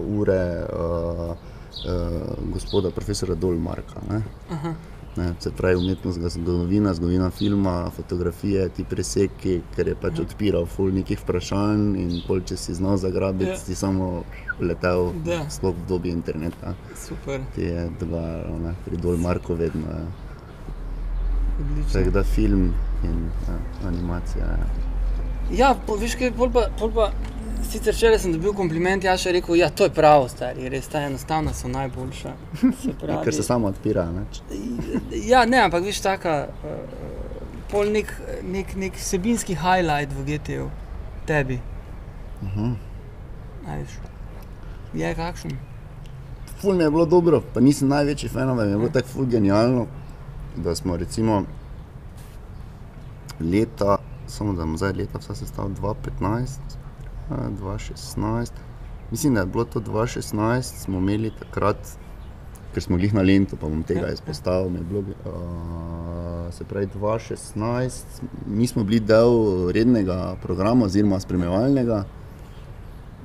[0.00, 1.36] ure uh,
[1.84, 4.00] uh, gospoda profesora Dolmarka.
[4.08, 4.24] Ne?
[4.48, 4.95] Aha.
[5.16, 10.92] Ne, se pravi, umetnost, zgodovina, zgodovina filma, fotografije, ti preseki, ker je pač odpiral ful
[10.92, 13.52] nekih vprašanj in pol, če si znal zagrabiti, Ja.
[13.52, 13.58] ja.
[13.58, 14.24] si samo
[14.60, 15.46] letel, Da.
[15.50, 16.74] sploh v dobi interneta.
[16.96, 18.26] Super, Ti je dva,
[18.60, 19.88] ne, pri Dolmarku vedno.
[19.88, 20.04] Ja.
[21.92, 23.16] Tako da film in
[23.48, 23.56] ja,
[23.88, 24.44] animacija.
[24.44, 24.66] Ja.
[25.52, 27.12] Ja, po, veš kaj, pol pa, pol pa
[27.62, 31.02] sicer včeraj sem dobil kompliment, jaz še rekel, ja, to je pravo, stari, res ta
[31.06, 32.32] enostavna so najboljša.
[32.82, 34.06] Se pravi, Ker se samo odpira.
[34.12, 34.24] Ne?
[35.26, 37.06] Ja, ne, ampak veš, taka, uh,
[37.70, 38.12] pol nek,
[38.46, 40.68] nek, nek sebinski highlight v GTV,
[41.26, 41.60] tebi.
[42.42, 42.74] Uh -huh.
[43.66, 43.98] a veš.
[44.94, 45.58] Je kakšen?
[46.60, 49.26] Ful mi je bilo dobro, pa nisem največji fan, ampak mi je bilo tako ful
[49.26, 49.86] genialno,
[50.56, 51.44] da smo recimo
[53.40, 56.85] leta, samo da imam zdaj leta, vse sestavlja 2015, eh,
[57.30, 58.50] 2016.
[59.10, 61.76] Mislim, da je bilo to 2016, smo imeli takrat,
[62.74, 64.70] ker smo jih na Lendu, pa bom tega izpostavil.
[64.70, 68.02] Bilo, uh, se pravi, 2016,
[68.46, 72.04] mi smo bili del rednega programa, oziroma spremljevalnega,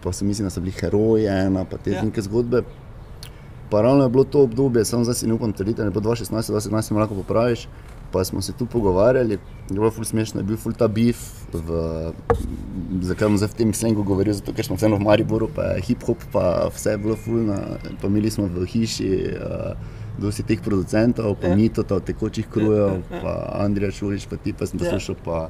[0.04, 2.04] pa se mislim, da so bili heroji, ena, pa te Ja.
[2.04, 2.64] neke zgodbe.
[3.70, 6.02] Pa ravno je bilo to obdobje, samo zdaj si ne upam trditi, da je bilo
[6.02, 7.68] 2016, 2017 se mi lahko popraviš.
[8.12, 9.40] Pa smo se tu pogovarjali, je
[9.72, 11.22] bilo ful smešno, je bil ful ta bif,
[11.54, 12.12] v,
[13.08, 16.20] zakaj bom zdaj v tem slengu govoril, zato ker smo vseeno v Mariboru, pa hip-hop,
[16.34, 19.72] pa vse je bilo ful, na, pa imeli smo v hiši uh,
[20.20, 21.56] dosti teh producentov, pa Ja.
[21.56, 23.22] Mitota od tekočih krujev, Ja, ja, ja.
[23.24, 25.50] pa Andrija Čurič, pa ti pa sem poslušal, pa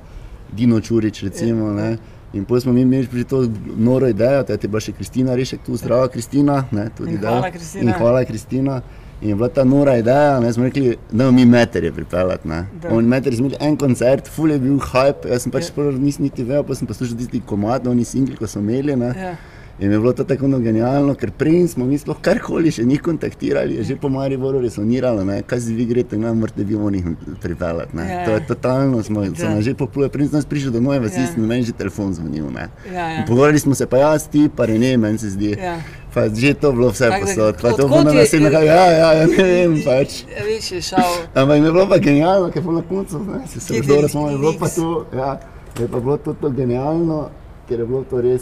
[0.54, 1.98] Dino Čurič recimo, ne.
[2.34, 3.44] In potem smo mi imeli pri to
[3.76, 7.30] noro idejo, da je bila še Kristina Rišek tu, zdrava Kristina, ne, tudi In da.
[7.42, 7.84] hvala, Kristina.
[7.84, 8.82] In hvala Kristina.
[9.22, 12.48] In je bila ta nora ideja, ne smo rekli, da mi meterje pripeljati.
[12.48, 12.66] ne.
[12.82, 12.90] Da.
[12.90, 15.70] Oni meterji smo imeli en koncert, ful je bil hype, jaz sem pač Ja.
[15.76, 18.92] prvo nisem niti vedel, pa sem poslušal tisti komad, oni singli, ko so imeli.
[18.92, 19.36] Ja.
[19.80, 23.02] In je bilo to tako no genialno, ker prej smo mi sploh karkoli še njih
[23.02, 27.06] kontaktirali, je že po Mariboru resoniralo, ne, kaj si vi greste, ne morate vi njih
[27.42, 27.96] pripeljati.
[27.96, 28.04] ne.
[28.04, 28.26] Ja.
[28.26, 29.56] To je totalno, smo, so Da.
[29.56, 31.22] nas že popluje, prej nas prišel domov, vas Ja.
[31.22, 31.30] ja.
[31.38, 32.46] meni že telefon zvonil.
[32.54, 33.26] Ja, ja.
[33.28, 35.50] Pogovarjali smo se pa jaz, ti, pa ne, meni se zdi.
[35.52, 35.78] Ja.
[36.14, 39.14] Pa že to bilo vse posod, pa to bilo na je- nas in ja, ja,
[39.14, 40.24] ja, ne vem pač.
[40.28, 41.12] Ja, Veš, je šel.
[41.34, 44.08] Ampak mi je bilo pa genialno, ker je bilo na koncu, ne, se se dobro
[44.08, 45.40] smo, je bilo pa to, ja,
[45.78, 47.30] je pa bilo to, to genialno,
[47.70, 48.42] ker je bilo to res,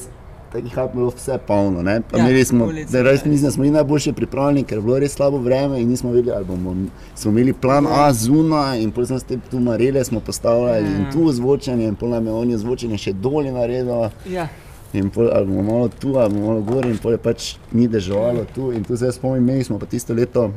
[0.49, 3.29] takih hap bilo vse polno, ne, pa Ja, imeli smo, ulice, da res ja.
[3.29, 6.35] mislim, da smo bili najboljše pripravljeni, ker je bilo res slabo vreme in nismo vedeli,
[6.35, 6.73] ali bomo,
[7.15, 10.89] smo imeli plan A zunaj in potem smo tu marele smo postavljali Ja.
[10.89, 14.09] in tu zvočanje in pol nam je oni zvočanje še dolje naredilo.
[14.27, 14.47] Ja.
[14.93, 17.87] In pol, ali bomo malo tu, ali bomo malo gor, in pol je pač ni
[17.87, 18.71] deževalo tu.
[18.73, 20.49] In tu se spomnim, imeli smo pa tisto leto,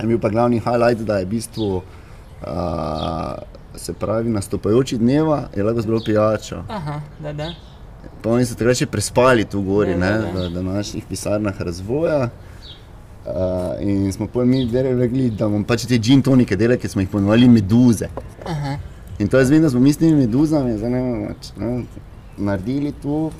[0.00, 3.38] je bil pa glavni highlight, da je v bistvu, uh,
[3.76, 6.62] se pravi, nastopajoči dneva je lahko zbral pijačo.
[6.68, 7.48] Aha, da, da.
[8.22, 10.34] Pa oni so takrat še prespali tu gori, Ja, ne, ja, ja.
[10.34, 12.28] v današnjih pisarnah razvoja.
[13.26, 17.02] Uh, in smo pol mi rekli, da bomo pač te gin tonike delali, ki smo
[17.02, 18.08] jih ponovili meduze.
[18.46, 18.76] Aha.
[19.18, 21.72] In to jaz vem, da smo mi s temi meduzami zdaj ne vem, pač, ne,
[22.38, 23.30] naredili tu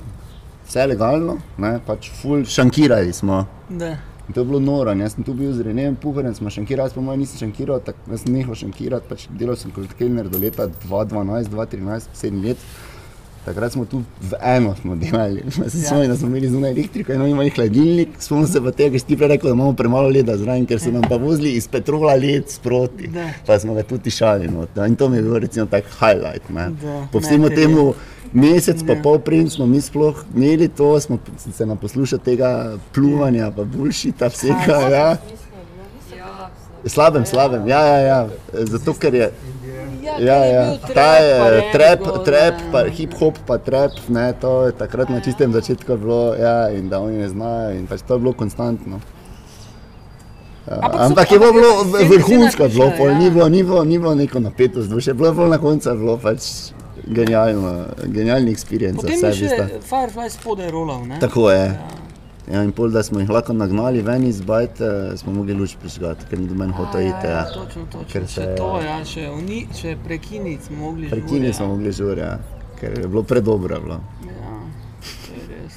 [0.67, 3.45] vse legalno, ne, pač ful šankirali smo.
[3.69, 3.95] Da.
[4.27, 4.91] In to je bilo noro.
[4.91, 8.17] Jaz sem tu bil z Renem Puharjem, smo šankirali, jaz po mojem nisem šankiral, tako
[8.19, 12.67] sem nehal šankirati, pač delal sem kot kelner do leta 2012, 2013, 7 let.
[13.47, 15.85] Takrat smo tu v eno smo delali, jaz se Ja.
[15.85, 19.07] spomnim, da smo imeli zunaj elektriko oni imeli hladilnik, spomnim se pa tega, ker si
[19.07, 22.15] ti prej rekel, da imamo premalo leda zraven, ker so nam pa vozili iz petrola
[22.15, 23.29] led sproti, Da.
[23.45, 24.47] pa smo ga tudi tišali.
[24.49, 24.85] not, ja.
[24.85, 26.49] In to mi je bil recimo tak highlight.
[26.49, 26.69] Ne.
[26.75, 27.93] Da, Po vsemu temu
[28.33, 29.01] mesec pa Ja.
[29.01, 31.17] pol prej smo mi sploh imeli to, smo
[31.49, 32.51] se nam poslušali tega
[32.91, 34.79] pluvanja, pa bulšita vsega.
[34.91, 35.17] Ja.
[36.85, 38.19] Slabem, slabem, ja, ja, ja.
[38.53, 39.31] Zato ker je.
[40.03, 40.77] Ja, ja.
[40.93, 45.97] Ta je trap, trap, pa hip-hop, pa trap, ne, to je takrat na čistem začetku
[45.97, 48.99] bilo, ja, in da oni ne znajo, in pač to je bilo konstantno.
[50.67, 53.17] Ja, Ampak ampak je bilo, bilo je vrhunsko, bilo, ja.
[53.17, 56.17] ni, bilo, ni, bilo, ni bilo neko napetost, še bilo, bilo na koncu, je bilo
[56.19, 56.73] pač
[57.07, 59.79] genialno, genialni experience Potem je še.
[59.87, 61.21] Firefly spodaj rolal, ne?
[61.23, 61.71] Tako je.
[61.71, 62.06] Ja.
[62.47, 66.25] Ja, in pol, da smo jih lahko nagnali ven iz bajte, smo mogli luč prižgati,
[66.25, 67.27] ker ni do meni hotel Ja, iti.
[67.27, 67.43] ja, Ja.
[67.45, 68.07] točno, točno.
[68.09, 71.09] Ker Še se- to, ja, še, oni, še prekiniti smo mogli.
[71.09, 71.69] Prekini žurje, smo ja.
[71.69, 72.37] mogli žur, ja.
[72.75, 73.75] ker je bilo predobro.
[73.75, 73.99] je Bilo.
[74.23, 74.53] Ja,
[75.25, 75.73] to je res.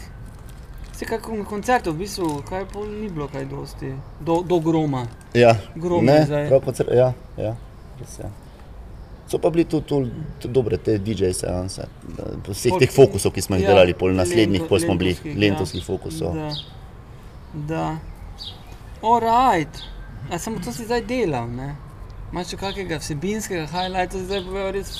[0.92, 5.06] Se kako na koncertu, v bistvu, kaj pol ni bilo kaj dosti, do, do groma.
[5.34, 6.48] Ja, Grom ne, zdaj.
[6.50, 7.56] prav se- ja, ja,
[7.98, 8.30] res je.
[9.30, 10.06] So pa bili tudi tu,
[10.42, 11.86] tu dobre te DJ seanse,
[12.48, 15.86] vseh teh fokusov, ki smo jih Ja, delali, pol naslednjih, pol smo bili lentovskih, ja.
[15.86, 16.34] fokusov.
[16.34, 16.50] Da.
[17.68, 17.84] da.
[19.02, 19.80] Alright.
[20.30, 21.76] A samo to si zdaj delal, ne?
[22.32, 24.92] Imaš še kakega vsebinskega highlighta, zdaj povedal res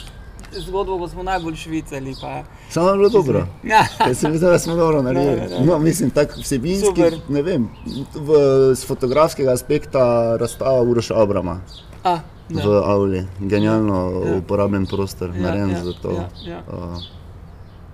[0.62, 2.14] zgodbo, ko smo najbolj švicali.
[2.20, 2.42] Pa.
[2.70, 3.46] Samo je bilo dobro.
[3.66, 3.84] Ja.
[4.14, 5.64] Sem mislil, da smo dobro naredili.
[5.66, 7.18] No, mislim, tako vsebinski, Super.
[7.28, 7.68] ne vem,
[8.14, 8.42] v,
[8.74, 11.60] z fotografskega aspekta razstava Uroša Abrama
[12.04, 12.18] A,
[12.52, 13.20] v Avli.
[13.40, 14.36] Genialno Ja.
[14.36, 16.10] uporabljen prostor, Ja, narejen ja, za to.
[16.10, 16.62] ja, ja.
[16.68, 16.98] Uh,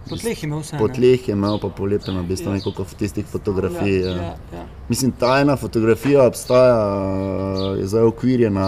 [0.09, 0.79] Po tleh imel vse.
[0.79, 2.55] po tleh je imel pa polepljeno, v bistvu Ja.
[2.55, 4.01] nekoliko v tistih fotografij.
[4.01, 4.65] Ja, Ja, ja, ja.
[4.89, 6.79] Mislim, ta ena fotografija obstaja,
[7.75, 8.67] je zdaj okvirjena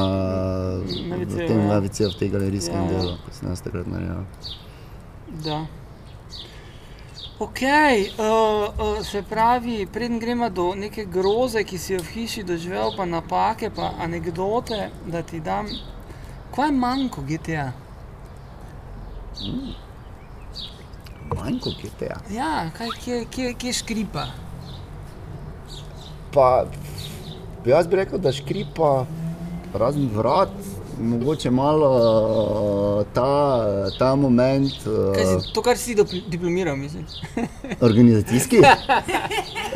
[1.08, 1.80] Na v tem ja.
[1.80, 2.88] VC-ju, v tem galerijskem Ja, ja.
[2.90, 4.24] delu, ko sem jaz takrat naredil.
[5.44, 5.66] Da.
[7.38, 8.24] Ok, uh,
[8.78, 13.04] uh, se pravi, preden gremo do neke groze, ki si jo v hiši doživel, pa
[13.06, 15.68] napake, pa anekdote, da ti dam.
[16.50, 17.68] Kaj je manjko GTA?
[21.30, 22.18] Manjko GTA.
[22.34, 24.26] Ja, kaj, kje, kje, kje škripa?
[26.34, 26.66] Pa,
[27.70, 29.06] jaz bi rekel, da škripa
[29.78, 30.58] razen vrat,
[31.00, 31.90] mogoče malo
[33.00, 33.64] uh, ta,
[33.98, 34.72] ta moment.
[34.86, 35.96] Uh, si, to, kar si
[36.28, 37.04] diplomiral, mislim.
[37.88, 38.56] organizacijski?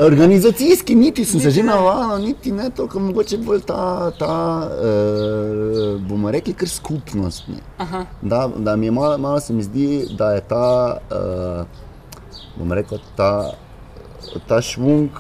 [0.01, 6.01] organizacijski, niti sem niti se že navadil, niti ne toliko, mogoče bolj ta, ta uh,
[6.09, 7.45] bomo rekli, kar skupnost.
[8.23, 11.67] Da, da mi je malo, malo se mi zdi, da je ta, uh,
[12.59, 13.53] bomo rekel, ta,
[14.49, 15.11] ta švung,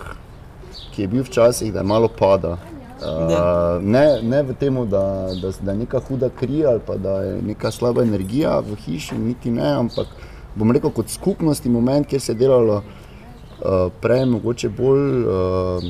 [0.94, 2.56] ki je bil včasih, da je malo padal.
[3.02, 7.16] Uh, ne, ne v tem, da, da, da je neka huda kri ali pa da
[7.22, 10.06] je neka slaba energija v hiši, niti ne, ampak
[10.54, 15.88] bom rekel kot skupnosti moment, kjer se je delalo uh, prej, mogoče bolj uh,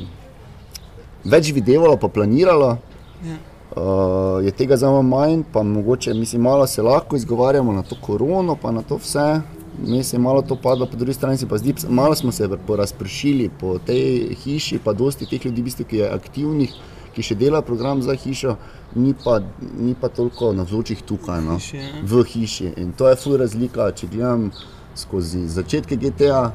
[1.23, 2.77] več videvalo, pa planiralo.
[3.23, 3.37] Ja.
[3.73, 8.55] Uh, je tega zelo manj, pa mogoče mislim, malo se lahko izgovarjamo na to korono,
[8.55, 9.41] pa na to vse.
[9.85, 13.49] Mi se je malo to padlo, po drugi strani pa zdi, malo smo se razpršili
[13.59, 16.75] po tej hiši, pa dosti teh ljudi, bistvo, ki je aktivnih
[17.13, 18.57] ki še dela program za hišo,
[18.95, 21.89] ni pa, ni pa toliko navzočih tukaj, no, ja.
[22.03, 22.73] v hiši.
[22.81, 24.49] In to je fuj razlika, če gledam
[24.97, 26.45] skozi začetke GTA,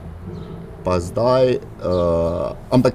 [0.84, 1.58] pa zdaj.
[1.82, 2.94] Uh, ampak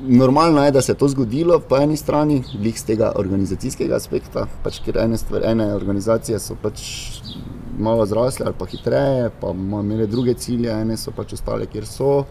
[0.00, 4.46] normalno je, da se je to zgodilo po eni strani, glih z tega organizacijskega aspekta,
[4.64, 6.84] pač, ker ene, stvar, ene organizacije so pač.
[7.80, 12.26] Malo zrasli ali pa hitreje, pa imeli druge cilje, ene so pač ostale, kjer so,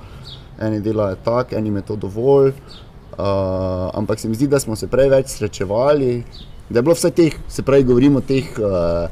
[0.62, 2.52] eni delajo tako, enim je to dovolj.
[3.19, 6.23] Uh, ampak se mi zdi, da smo se preveč srečevali,
[6.69, 9.10] da je bilo vse teh, se pravi, govorimo o teh uh,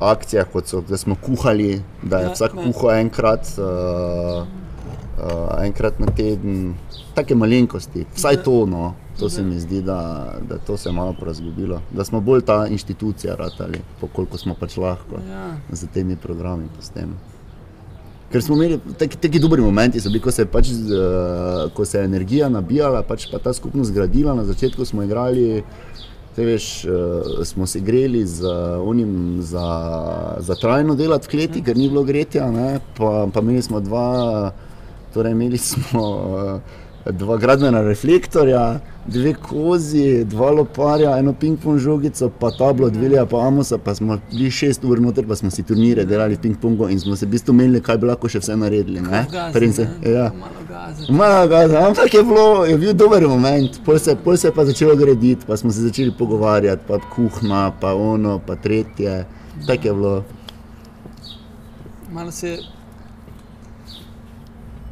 [0.00, 4.46] akcijah, kot so, da smo kuhali, da je ja, vsak kuhal enkrat, uh,
[5.18, 6.72] uh, enkrat na teden,
[7.14, 9.98] take malenkosti, vsaj to, no, to se mi zdi, da,
[10.48, 14.76] da to se je malo porazgubilo, da smo bolj ta inštitucija ratali, koliko smo pač
[14.76, 15.52] lahko ja.
[15.72, 16.72] z temi programi.
[18.32, 18.80] Ker smo imeli
[19.20, 23.38] taki dobri momenti, bili, ko, se pač, uh, ko se je energija nabijala, pač pa
[23.38, 24.34] ta skupnost zgradila.
[24.34, 25.62] Na začetku smo igrali,
[26.36, 29.66] veš, uh, smo se igrali za, unim, za,
[30.38, 32.48] za trajno delati v kleti, ker ni bilo gretja.
[32.96, 34.52] Pa, pa imeli smo dva,
[35.14, 42.50] torej imeli smo uh, dva gradbena reflektorja dve kozi, dva loparja, eno ping-pong žogico, pa
[42.50, 46.04] tablo, dve lija, pa amosa, pa smo bili šest ur noter, pa smo si turnire
[46.04, 49.02] delali ping-pongo in smo se v bistvu menili, kaj bi lahko še vse naredili.
[49.32, 50.30] Gazi, ja.
[51.08, 54.64] Malo gaza, ampak je, bilo, je bil dober moment, pol se, pol se je pa
[54.64, 59.24] začelo graditi, pa smo se začeli pogovarjati, pa kuhna, pa ono, pa tretje,
[59.66, 60.14] tako je bilo.
[62.12, 62.58] Malo se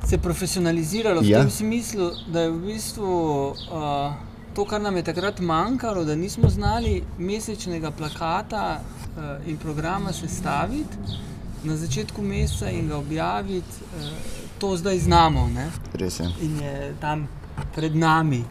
[0.08, 1.40] se profesionaliziralo v ja.
[1.40, 3.06] tem smislu, da je v bistvu
[3.50, 4.12] uh,
[4.54, 10.96] to, kar nam je takrat manjkalo, da nismo znali mesečnega plakata uh, in programa sestaviti
[11.64, 14.08] na začetku meseca in ga objaviti, uh,
[14.58, 15.48] to zdaj znamo.
[16.40, 17.28] In je tam
[17.74, 18.44] pred nami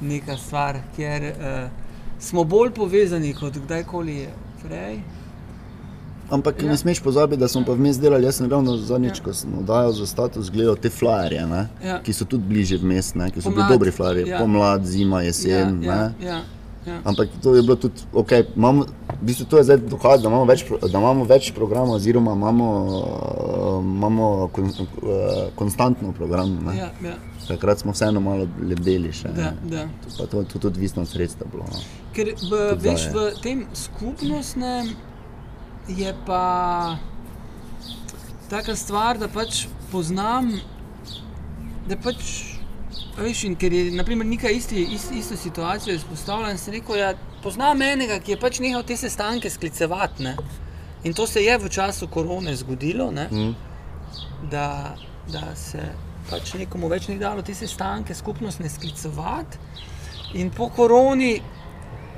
[0.00, 1.70] neka stvar, kjer uh,
[2.18, 4.28] smo bolj povezani kot kdajkoli
[4.62, 4.98] prej.
[6.30, 6.70] Ampak ja.
[6.70, 8.24] ne smeš pozabiti, da smo pa vmes delali.
[8.24, 9.24] Jaz sem ravno zadnjič, ja.
[9.24, 11.44] ko sem oddajal za status, gledal te flyerje,
[11.84, 12.00] ja.
[12.04, 13.54] ki so tudi bliže vmes, ki so Pomlad.
[13.54, 14.40] bili dobri flyerji, ja.
[14.40, 15.82] pomlad, zima, jesen.
[15.82, 16.42] Ja, ja, ja.
[16.86, 17.00] Ja.
[17.04, 18.84] Ampak to je bilo tudi, okay, imamo,
[19.20, 22.66] v bistvu to je zdaj dokaz, da imamo več, da imamo več programov, oziroma imamo,
[22.84, 26.58] uh, imamo kon, uh, konstantno program.
[26.76, 27.14] Ja, ja.
[27.48, 29.32] Takrat smo vseeno malo lebdeli še.
[29.32, 29.86] Da, da.
[30.28, 31.56] To je tudi odvisno od sredstev.
[31.56, 31.80] No.
[32.12, 34.92] Ker v, veš, v tem skupnostnem
[35.88, 36.96] je pa
[38.50, 40.52] taka stvar, da pač poznam,
[41.88, 42.50] da pač.
[43.14, 46.58] Veš, ker je naprimer, neka isti, ist, ista situacija izpostavljena.
[46.58, 50.24] Sem rekel, da ja, poznam enega, ki je pač nehal te sestanke sklicevati.
[50.26, 50.32] Ne?
[51.06, 53.54] In to se je v času korone zgodilo, mm.
[54.50, 54.96] da,
[55.30, 55.84] da se
[56.30, 59.62] pač nekomu več ni dalo te sestanke skupnostne sklicevati.
[60.40, 61.36] In po koroni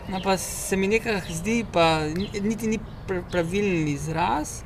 [0.09, 2.05] No, pa se mi nekaj zdi, pa
[2.43, 2.79] niti ni
[3.31, 4.63] pravilen izraz,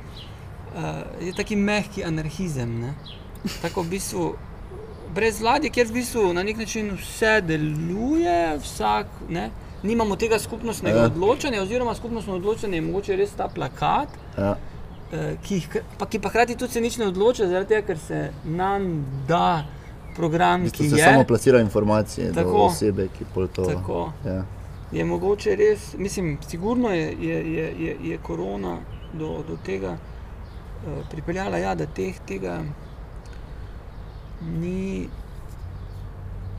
[0.75, 2.79] uh, je taki mehki anarhizem.
[2.79, 2.93] Ne?
[3.61, 4.27] Tako v bistvu
[5.15, 9.49] brez vlade, kjer v bistvu na nek način vse deluje, vsak, ne?
[9.83, 11.05] nimamo tega skupnostnega ja.
[11.09, 14.13] odločanja, oziroma skupnostno odločanje je mogoče res ta plakat.
[14.37, 14.55] Ja.
[15.11, 15.61] Uh, ki,
[15.97, 18.91] pa, ki pa hkrati tudi se nič ne odloča, zaradi tega, ker se nam
[19.27, 19.65] da
[20.15, 21.03] program, ki je.
[21.03, 23.65] Samo plasira informacije tako, osebe, ki pol to.
[23.73, 24.11] Tako.
[24.25, 24.43] Ja
[24.91, 28.77] je mogoče res, mislim, sigurno je, je, je, je, je korona
[29.13, 32.59] do, do tega uh, pripeljala, ja, da teh, tega
[34.41, 35.07] ni.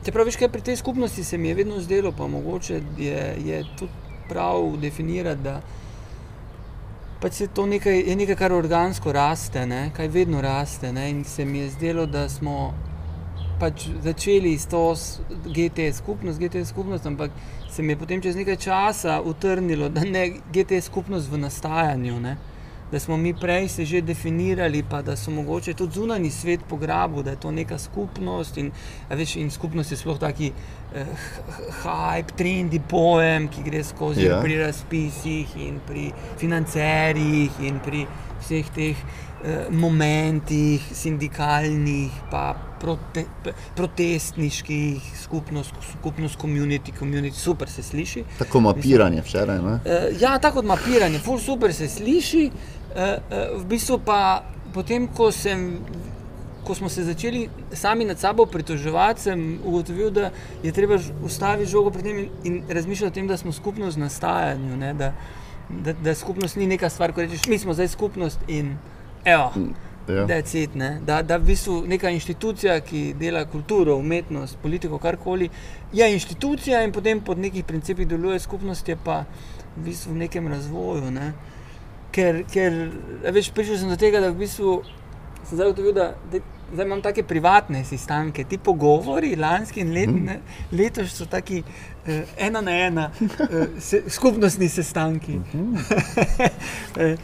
[0.03, 3.63] Te praviš, kaj pri tej skupnosti se mi je vedno zdelo, pa mogoče je, je
[3.79, 3.91] tudi
[4.29, 5.61] prav definirati, da
[7.21, 9.91] pač je to nekaj, je nekaj, kar organsko raste, ne?
[9.95, 10.91] kaj vedno raste.
[10.91, 11.09] Ne?
[11.09, 12.73] In se mi je zdelo, da smo
[13.59, 14.95] pač začeli s to
[15.45, 17.31] GT skupnost, GT skupnost, ampak
[17.71, 22.19] se mi je potem čez nekaj časa utrnilo, da ne GT skupnost v nastajanju.
[22.19, 22.37] Ne?
[22.91, 27.23] Da smo mi prej se že definirali, pa da so mogoče tudi zunani svet pograbil,
[27.23, 28.57] da je to neka skupnost.
[28.57, 28.71] In,
[29.09, 30.51] veš, in skupnost je sploh taki
[30.93, 31.05] eh,
[31.83, 34.35] hype, trendi pojem, ki gre skozi Ja.
[34.35, 34.43] yeah.
[34.43, 38.05] pri razpisih in pri financerjih in pri
[38.43, 39.32] vseh teh eh,
[39.69, 43.25] momentih, sindikalnih, pa prote,
[43.75, 48.23] protestniških, skupnost, skupnost, community, community, super se sliši.
[48.37, 49.61] Tako mapiranje včeraj.
[49.61, 49.73] Ne?
[49.73, 52.49] Uh, ja, tako kot mapiranje, ful super se sliši.
[52.51, 55.79] Uh, uh, v bistvu pa potem, ko, sem,
[56.63, 60.31] ko smo se začeli sami nad sabo pritoževati, sem ugotovil, da
[60.63, 64.07] je treba ustaviti žogo pri tem in, in razmišljati o tem, da smo skupnost v
[64.07, 64.77] nastajanju.
[64.77, 65.13] Ne, da,
[65.69, 68.75] da, da skupnost ni neka stvar, ko rečeš, mi smo zdaj skupnost in
[69.25, 69.51] evo.
[70.07, 70.25] Ja.
[70.27, 70.99] That's it, ne?
[71.05, 75.47] da, da v bistvu neka inštitucija, ki dela kulturo, umetnost, politiko, karkoli,
[75.93, 79.21] je inštitucija in potem pod nekih principih deluje skupnost, je pa
[79.77, 81.11] v bistvu v nekem razvoju.
[81.11, 81.31] Ne?
[82.11, 82.75] Ker, ker
[83.23, 84.81] a veš, prišel sem do tega, da v bistvu
[85.47, 90.21] sem zdaj ugotovil, da, da zdaj imam take privatne sestanke, ti pogovori, lanski in letni,
[90.21, 90.39] ne,
[90.71, 91.63] letoš so taki
[92.07, 95.39] eh, ena na ena, eh, se, skupnostni sestanki.
[96.97, 97.17] Eh,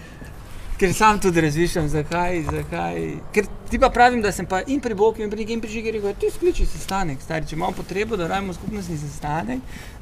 [0.80, 3.00] Ker sam tudi razmišljam, zakaj, zakaj.
[3.36, 6.13] Ker ti pa pravim, da sem pa in pri Boku, in pri nekem prižigu rekel,
[6.15, 9.60] ti skliči sestanek, stari, če imamo potrebo, da rajmo skupnostni sestanek,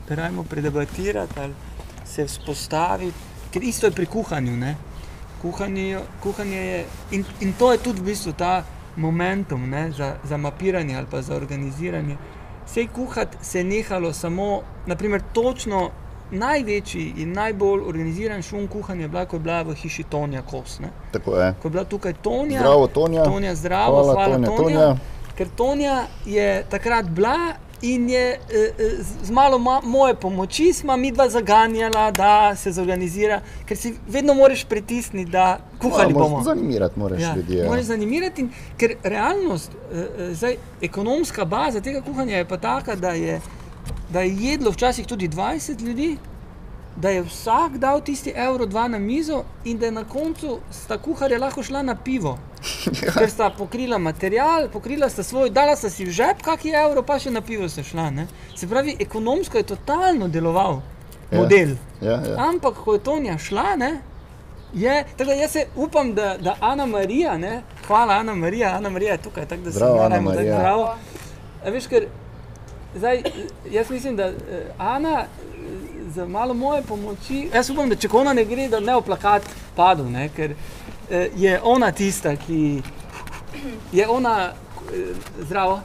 [0.09, 1.53] da rajmo predebatirati ali
[2.05, 3.25] se vzpostaviti.
[3.53, 4.53] Ker isto je pri kuhanju.
[4.57, 4.75] Ne?
[5.41, 8.61] Kuhanje, kuhanje je, in, in to je tudi v bistvu ta
[8.95, 12.17] momentum ne, za, za mapiranje ali pa za organiziranje.
[12.69, 15.89] Sej kuhati se je nehalo samo, naprimer, točno
[16.31, 20.79] največji in najbolj organiziran šum kuhanja je bila, ko je bila v hiši Tonja Kos.
[20.79, 20.89] Ne.
[21.11, 21.53] Tako je.
[21.61, 23.23] Ko je bila tukaj Tonja, Zdravo, Tonja.
[23.23, 24.97] Tonja zdravo, Hvala, hvala, Tonja, Tonja, Tonja.
[25.37, 27.37] Ker Tonja je takrat bila
[27.81, 32.55] in je eh, eh, z z malo ma, moje pomoči smo mi dva zaganjala, da
[32.55, 36.43] se zorganizira, ker si vedno moraš pritisniti, da kuhali Moramo bomo.
[36.43, 37.55] Zanimirati moraš Ja, ljudi.
[37.55, 37.65] Ja.
[37.69, 43.09] Moraš zanimirati, in, ker realnost, eh, zdaj, ekonomska baza tega kuhanja je pa taka, da
[43.09, 43.41] je,
[44.09, 46.17] da je jedlo včasih tudi 20 ljudi,
[46.95, 50.97] da je vsak dal tisti evro, dva na mizo in da je na koncu sta
[50.97, 52.37] kuharja lahko šla na pivo.
[53.13, 57.19] Ker sta pokrila material, pokrila sta svoj, dala sta si v žep, kakšen evro, pa
[57.19, 58.09] še na pivo sta šla.
[58.11, 58.25] Ne?
[58.55, 60.81] Se pravi, ekonomsko je totalno deloval
[61.27, 61.37] Ja.
[61.37, 61.75] model.
[62.01, 62.35] Ja, ja.
[62.39, 63.89] Ampak, ko je Tonja šla, ne,
[64.73, 68.89] je, tako da jaz se upam, da, da Ana Marija, ne, hvala Ana Marija, Ana
[68.89, 70.55] Marija je tukaj, tako da se Ana moramo tako Marija.
[70.55, 70.85] zdravo.
[71.65, 72.05] A veš, ker
[72.97, 73.23] zdaj,
[73.71, 75.27] jaz mislim, da eh, Ana eh,
[76.09, 79.47] z malo moje pomoči, jaz upam, da če ona ne gre, da ne v plakat
[79.75, 80.55] padel, ne, ker
[81.09, 82.81] eh, je ona tista, ki
[83.91, 84.53] je ona
[84.93, 85.81] eh, zdravo.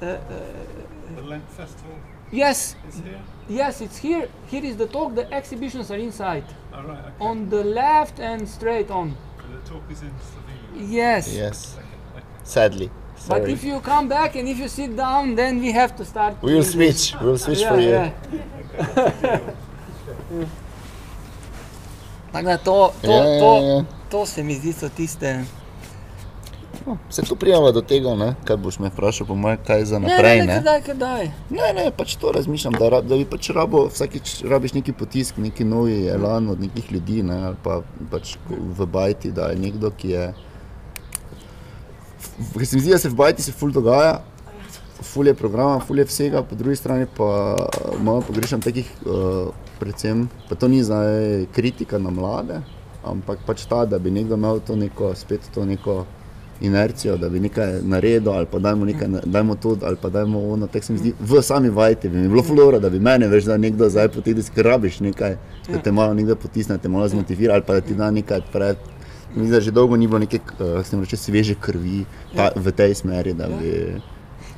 [0.00, 1.96] The Lent Festival
[2.34, 3.20] yes, is here.
[3.48, 4.28] yes, it's here.
[4.50, 5.14] Here is the talk.
[5.14, 6.44] The exhibitions are inside.
[6.72, 6.98] All right.
[6.98, 7.14] Okay.
[7.20, 9.16] on the left and straight on.
[9.44, 10.90] And the talk is in Slovenia.
[10.90, 11.34] Yes.
[11.34, 11.76] Yes.
[11.78, 11.86] Okay.
[12.16, 12.26] Okay.
[12.44, 12.90] Sadly.
[13.26, 16.34] But if you come back and if you sit down, then we have to start.
[16.42, 17.14] We will switch.
[17.14, 17.90] We will switch Ja, for you.
[17.90, 18.10] ja.
[22.32, 23.84] Tako da to, to, Ja, ja, to, ja.
[24.10, 25.44] to se mi zdi, so tiste.
[26.86, 28.34] No, Se tu prijava do tega, ne?
[28.44, 30.38] kaj boš me vprašal, po mojem, kaj za naprej.
[30.38, 31.30] ne, Ne, ne, kdaj, kdaj.
[31.50, 35.64] ne, ne pač to razmišljam, da, da bi pač rabo, vsakič rabiš neki potisk, neki
[35.64, 37.42] novi elan od nekih ljudi, ne?
[37.42, 40.26] ali pa pač v bajti, da je nekdo, ki je.
[42.52, 44.20] Ker se mi zdi, da se v bajti se ful dogaja,
[45.02, 47.56] ful je programa, ful je vsega, po drugi strani pa
[48.02, 52.60] malo pogrešam takih, uh, predvsem, pa to ni zdaj kritika na mlade,
[53.04, 56.04] ampak pač ta, da bi nekdo imel to neko, spet to neko
[56.60, 60.66] inercijo, da bi nekaj naredil, ali pa dajmo, nekaj, dajmo to, ali pa dajmo ono.
[60.66, 63.44] Tako se mi zdi, v sami vajti bi mi bilo flora, da bi mene veš,
[63.44, 65.36] da nekdo zdaj potegne, ker rabiš nekaj,
[65.68, 68.76] da te malo nekdo potisne, te malo zmotivira, ali pa da ti da nekaj pred.
[69.34, 70.38] Mislim, da že dolgo ni bilo neke,
[70.84, 72.04] se reče, sveže krvi
[72.36, 74.00] ta, v tej smeri, da bi.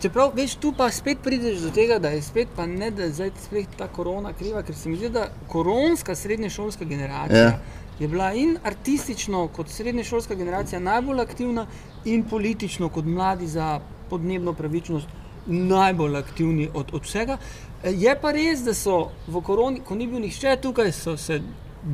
[0.03, 3.12] Čeprav, veš, tu pa spet prideš do tega, da je spet, pa ne da je
[3.12, 7.59] zdaj spet ta korona kriva, ker se mi zdi, da koronska srednješolska generacija Ja.
[7.99, 11.66] je bila in artistično kot srednješolska generacija najbolj aktivna
[12.05, 15.09] in politično kot mladi za podnebno pravičnost
[15.47, 17.39] najbolj aktivni od, od vsega.
[17.85, 21.41] E, Je pa res, da so v koroni, ko ni bil nihče tukaj, so, se,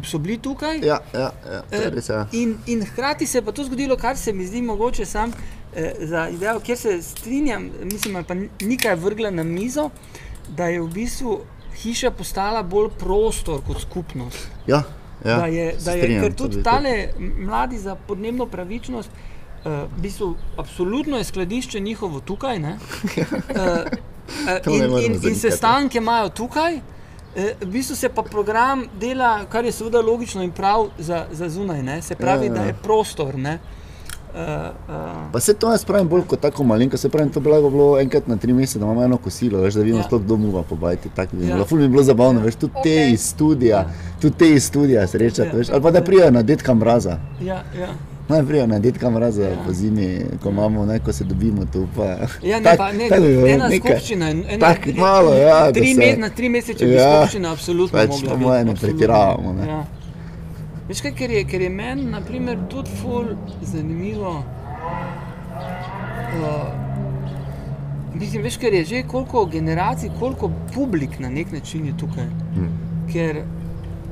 [0.04, 0.78] so bili tukaj.
[0.78, 1.30] Ja, ja,
[1.72, 2.08] ja je res.
[2.08, 2.26] Ja.
[2.32, 5.32] In, in hkrati se je pa to zgodilo, kar se mi zdi mogoče sam
[5.74, 9.90] eh, za idejo, kjer se strinjam, mislim, pa nekaj vrgla na mizo,
[10.48, 11.40] da je v bistvu
[11.82, 14.48] hiša postala bolj prostor kot skupnost.
[14.66, 14.82] Ja,
[15.24, 19.10] ja, da je, da je, strinjam, ker tudi tale mladi za podnebno pravičnost
[19.62, 22.58] Uh, v bistvu, absolutno je skladišče njihovo tukaj.
[22.58, 22.78] ne.
[24.32, 26.80] Uh, in, in, in sestanke imajo tukaj,
[27.60, 31.82] v bistvu se pa program dela, kar je seveda logično in prav za, za zunaj,
[31.82, 32.02] ne.
[32.02, 32.54] se pravi, Ja, ja.
[32.54, 33.34] da je prostor.
[33.36, 33.58] Ne.
[34.32, 37.50] Uh, uh, Pa se to jaz pravim bolj kot tako malenko, se pravi, to bi
[37.50, 40.02] lahko bilo enkrat na tri mesece, da imamo eno kosilo, veš, da vidimo Ja.
[40.02, 40.06] ja.
[40.06, 41.48] sploh domuva po bajti, tako bi Ja.
[41.48, 41.54] ja.
[41.54, 42.82] bilo, ful bi bilo zabavno, veš, tudi okay.
[42.82, 43.84] te iz studija,
[44.20, 45.56] tudi te iz studija srečati, Ja.
[45.56, 47.18] veš, ali pa da prijajo na detka mraza.
[47.40, 47.88] ja, ja.
[48.32, 49.48] Naj prijajo na detka mraza Ja.
[49.50, 49.56] ja.
[49.66, 50.06] po zimi,
[50.42, 52.04] ko imamo, ne, ko se dobimo tu, pa...
[52.42, 53.78] Ja, ne, tak- pa, ne, tak ena nekaj.
[53.80, 54.30] skupščina.
[54.30, 57.98] en- Ena, Tako malo, ja, tri se- me, tri mesece, če bi Ja, skupščina absolutno
[57.98, 59.66] pač mogla po moje ne pretiravamo, ne.
[59.68, 59.82] Ja.
[60.88, 63.24] Veš kaj, ker je, ker je meni, na primer, tudi ful
[63.62, 64.32] zanimivo.
[66.34, 66.72] Uh,
[68.14, 72.24] mislim, veš, ker je že koliko generacij, koliko publik na nek način je tukaj.
[72.54, 72.66] Hm.
[73.08, 73.42] Ker,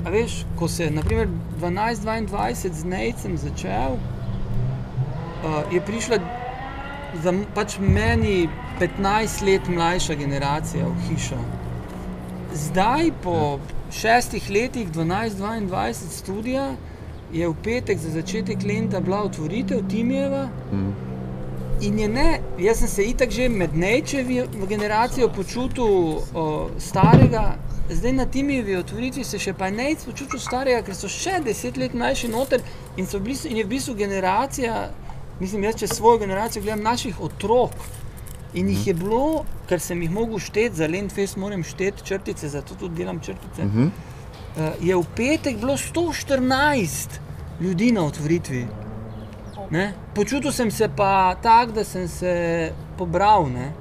[0.04, 1.28] a veš, ko se naprimer
[1.60, 6.18] 12-22 z Nejcem začel, uh, je prišla
[7.22, 8.48] za pač meni
[8.80, 11.38] 15 let mlajša generacija v hišo.
[12.54, 13.58] Zdaj, po
[13.92, 16.70] šestih letih, 12-22 študija,
[17.32, 20.48] je v petek za začetek leta bila otvoritev Timijeva.
[20.72, 21.09] Mm.
[21.80, 27.56] In je ne, jaz sem se itak že med Nečevi generacijo počutil o, starega,
[27.90, 31.94] zdaj na Timijevi otvoritvi se še pa Nec počutil starega, ker so še deset let
[31.96, 32.60] mlajši noter
[32.96, 34.90] in, so bistvu, in je v bistvu generacija,
[35.40, 37.72] mislim, jaz čez svojo generacijo gledam naših otrok.
[38.54, 42.74] In jih je bilo, ker sem jih mogel šteti, za Lendfest moram šteti črtice, zato
[42.74, 43.64] tudi delam črtice.
[43.64, 43.88] Mhm.
[44.50, 47.20] Uh, je v petek bilo 114
[47.60, 48.66] ljudi na otvoritvi.
[49.70, 49.92] Ne?
[50.14, 53.72] Počutil sem se pa tako, da sem se pobral, ne?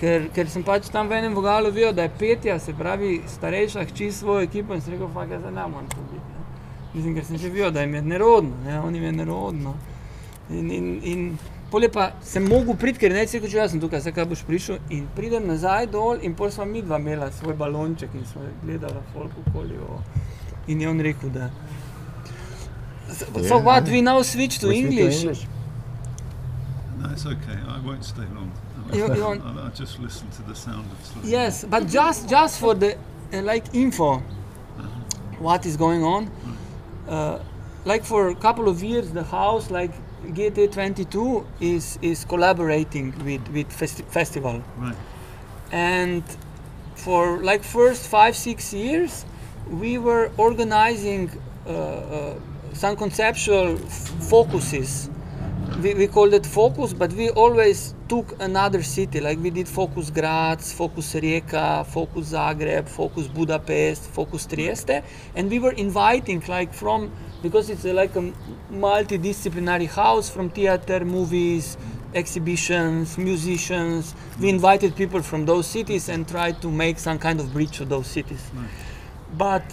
[0.00, 3.84] ker, ker sem pač tam v enem vogalu videl, da je petja, se pravi, starejša
[3.84, 6.32] hči svojo ekipo in sem rekel, da zdaj ne morem to biti.
[6.32, 6.42] Ne?
[6.94, 8.80] Mislim, ker sem že videl, da jim je nerodno, ne?
[8.80, 9.74] oni jim je nerodno.
[10.50, 11.22] In, in, in
[11.70, 14.28] pol je pa sem mogel priti, ker ne rekel, če jaz sem tukaj, zdaj kaj
[14.30, 14.78] boš prišel.
[14.90, 19.00] In pridem nazaj dol in pol smo mi dva imela svoj balonček in smo gledali
[19.12, 19.80] folk okoli.
[19.80, 20.00] o-
[20.66, 21.50] In je on rekel, da.
[23.48, 25.20] So what we now switch to We speak to English.
[25.22, 25.46] English.
[27.00, 27.58] No, it's okay.
[27.68, 28.50] I won't stay long.
[28.92, 31.30] You- you want- I'll, I'll just listen to the sound of Slovenia.
[31.30, 32.90] Yes, but just just for the
[33.32, 34.22] uh, like info,
[35.38, 36.30] what is going on?
[37.08, 37.38] Uh,
[37.84, 39.92] like for a couple of years, the house like
[40.36, 44.96] GT22 is is collaborating with with festi- festival, Right.
[45.72, 46.22] and
[46.94, 49.24] for like first five six years,
[49.70, 51.30] we were organizing
[51.66, 52.34] uh, uh,
[52.76, 53.76] some conceptual
[54.30, 55.08] focuses.
[55.80, 59.20] We, we called it focus but we always took another city.
[59.20, 65.02] Like we did focus graz focus rijeka focus zagreb focus budapest focus trieste.
[65.34, 67.10] And we were inviting like from
[67.42, 68.32] because it's like a
[68.70, 71.76] multidisciplinary house from theater movies
[72.14, 77.52] exhibitions musicians we invited people from those cities and tried to make some kind of
[77.52, 78.50] bridge to those cities.
[79.36, 79.64] But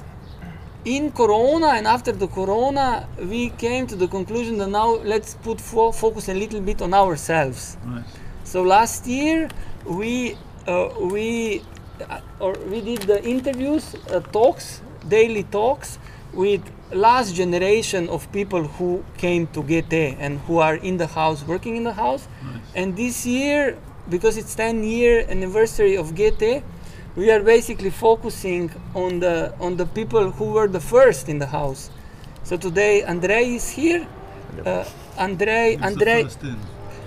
[0.85, 5.61] in corona and after the corona we came to the conclusion that now let's put
[5.61, 7.77] fo- focus a little bit on ourselves.
[7.85, 8.03] Right.
[8.43, 9.49] so last year
[9.85, 10.35] we
[10.67, 11.63] uh, we
[12.09, 15.99] uh, or we did the interviews uh, talks daily talks
[16.33, 16.61] with
[16.91, 21.75] last generation of people who came to GT and who are in the house working
[21.77, 22.27] in the house.
[22.75, 23.77] And this year
[24.09, 26.63] because it's 10 year anniversary of GT
[27.15, 31.45] we are basically focusing on the on the people who were the first in the
[31.59, 31.89] house
[32.43, 34.07] so today Andrei is here
[34.65, 34.83] uh,
[35.17, 36.57] Andrei Who's Andrei the first in?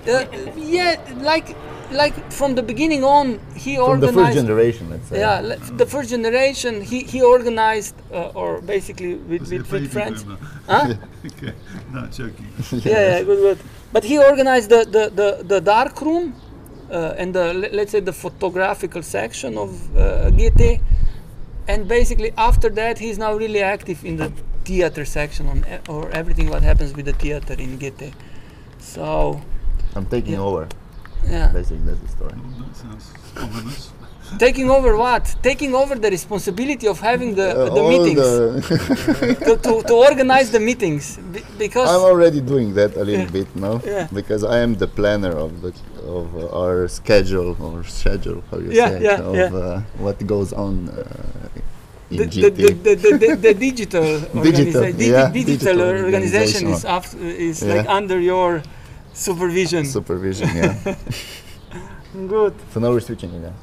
[0.09, 0.25] uh,
[0.57, 0.97] yeah,
[1.31, 1.57] like
[1.91, 4.15] like from the beginning on, he From the organized.
[4.17, 5.19] first generation, let's say.
[5.21, 6.81] yeah, le- the first generation.
[6.81, 10.25] He he organized, uh, or basically with Was he a with, with friends.
[10.69, 10.95] Huh?
[11.27, 11.53] okay.
[11.93, 12.47] not joking.
[12.73, 13.59] yeah, yeah, good, good.
[13.93, 16.35] But he organized the the the, the dark room,
[16.91, 20.81] and the let's say the photographical section of uh, GT,
[21.69, 24.33] and basically after that he's now really active in the
[24.65, 28.13] theater section on e- or everything what happens with the theater in GT.
[28.79, 29.41] So
[29.95, 30.41] I'm taking Yeah.
[30.49, 30.69] over.
[31.29, 31.49] yeah.
[31.53, 32.35] Basically, that's the story.
[32.37, 33.91] Well, that sounds ominous.
[34.39, 35.25] Taking over what?
[35.43, 40.51] Taking over the responsibility of having the, Uh, the meetings, the- to, to, to organize
[40.51, 41.17] the meetings.
[41.33, 43.39] Be- because I'm already doing that a little Yeah.
[43.39, 44.09] bit now Yeah.
[44.13, 45.71] because I am the planner of the
[46.19, 49.51] of uh, our schedule or schedule, how you Yeah, say, it, yeah, of yeah.
[49.61, 50.93] Uh, what goes on uh,
[52.11, 54.07] the, the, the, the, the, digital,
[54.51, 56.97] Digital, organiza- di- yeah, digital, digital organization is, organization.
[56.99, 57.19] after,
[57.49, 58.63] is like under your
[59.15, 59.85] supervision.
[59.85, 60.75] Supervision, yeah.
[62.35, 62.55] Good.
[62.73, 63.55] so now we're switching again.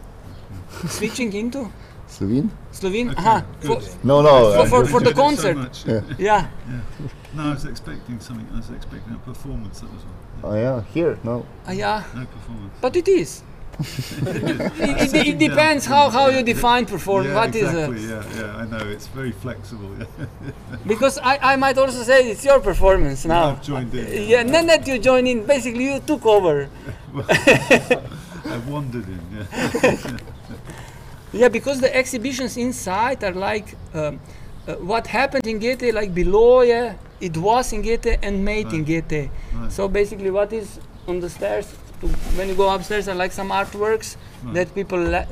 [0.87, 1.71] Switching into?
[2.07, 2.51] Slovene.
[2.71, 3.09] Slovene.
[3.09, 3.81] Okay, Aha, for.
[4.03, 4.53] No, no.
[4.53, 5.57] For- for- uh, for the Enjoyed it so concert.
[5.57, 5.85] much.
[5.85, 6.01] Yeah.
[6.19, 6.47] ja.
[7.35, 8.47] No, I was expecting something.
[8.53, 9.79] I was expecting a performance.
[9.79, 10.03] That was
[10.43, 10.51] all.
[10.51, 11.45] Oh, yeah, here, no.
[11.65, 12.03] Ah, yeah.
[12.13, 12.73] No performance.
[12.79, 13.41] But it is.
[13.79, 17.33] it, it, it depends how, how you define performance.
[17.33, 18.03] yeah, what is exactly.
[18.03, 18.09] it?
[18.09, 18.57] Yeah, yeah.
[18.61, 19.89] I know it's very flexible.
[19.97, 20.27] Yeah.
[20.85, 23.51] Because I, I might also say it's your performance now.
[23.57, 24.29] I've joined in.
[24.29, 25.43] Yeah, not that you join in.
[25.47, 26.69] Basically, you took over.
[28.45, 29.21] I've wandered in.
[29.33, 30.17] Yeah.
[31.33, 34.19] Yeah, because the exhibitions inside are like um,
[34.67, 38.83] uh, what happened in Goethe, like below, yeah, it was in Goethe and made in
[38.83, 39.29] Goethe.
[39.53, 39.71] Right.
[39.71, 41.67] So basically, what is on the stairs,
[42.37, 44.53] when you go upstairs, are like some artworks Right.
[44.55, 45.27] that people le-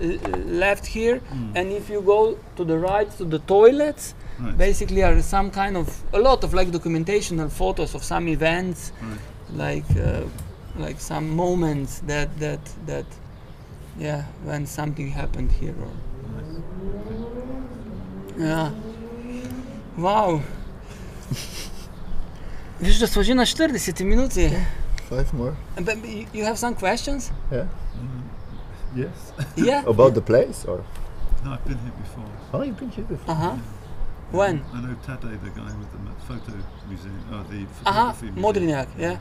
[0.64, 1.22] left here.
[1.56, 4.58] And if you go to the right to the toilets, Right.
[4.58, 9.20] basically are some kind of a lot of like documentational photos of some events, Right.
[9.66, 10.24] like uh,
[10.86, 13.06] like some moments that that that
[14.00, 15.92] yeah when something happened here or
[18.48, 18.72] ja
[19.98, 20.40] wow
[22.82, 24.42] Viš, da smo že na 40 minuti.
[24.46, 24.66] Eh?
[25.10, 25.54] Five more.
[25.76, 27.32] But you- you have some questions?
[27.52, 27.68] Yeah.
[27.96, 28.24] Mm,
[28.96, 29.34] yes.
[29.70, 29.86] Yeah.
[29.94, 30.82] About the place, or?
[31.46, 32.26] No, I've been here before.
[32.54, 33.36] Oh, you've been here before.
[33.36, 33.56] Uh-huh.
[34.32, 34.56] When?
[34.74, 36.58] I know Tade, the guy with the photo
[36.90, 38.44] museum, or the Aha, photography museum.
[38.44, 39.12] Modriniak, yeah.
[39.12, 39.18] Yeah.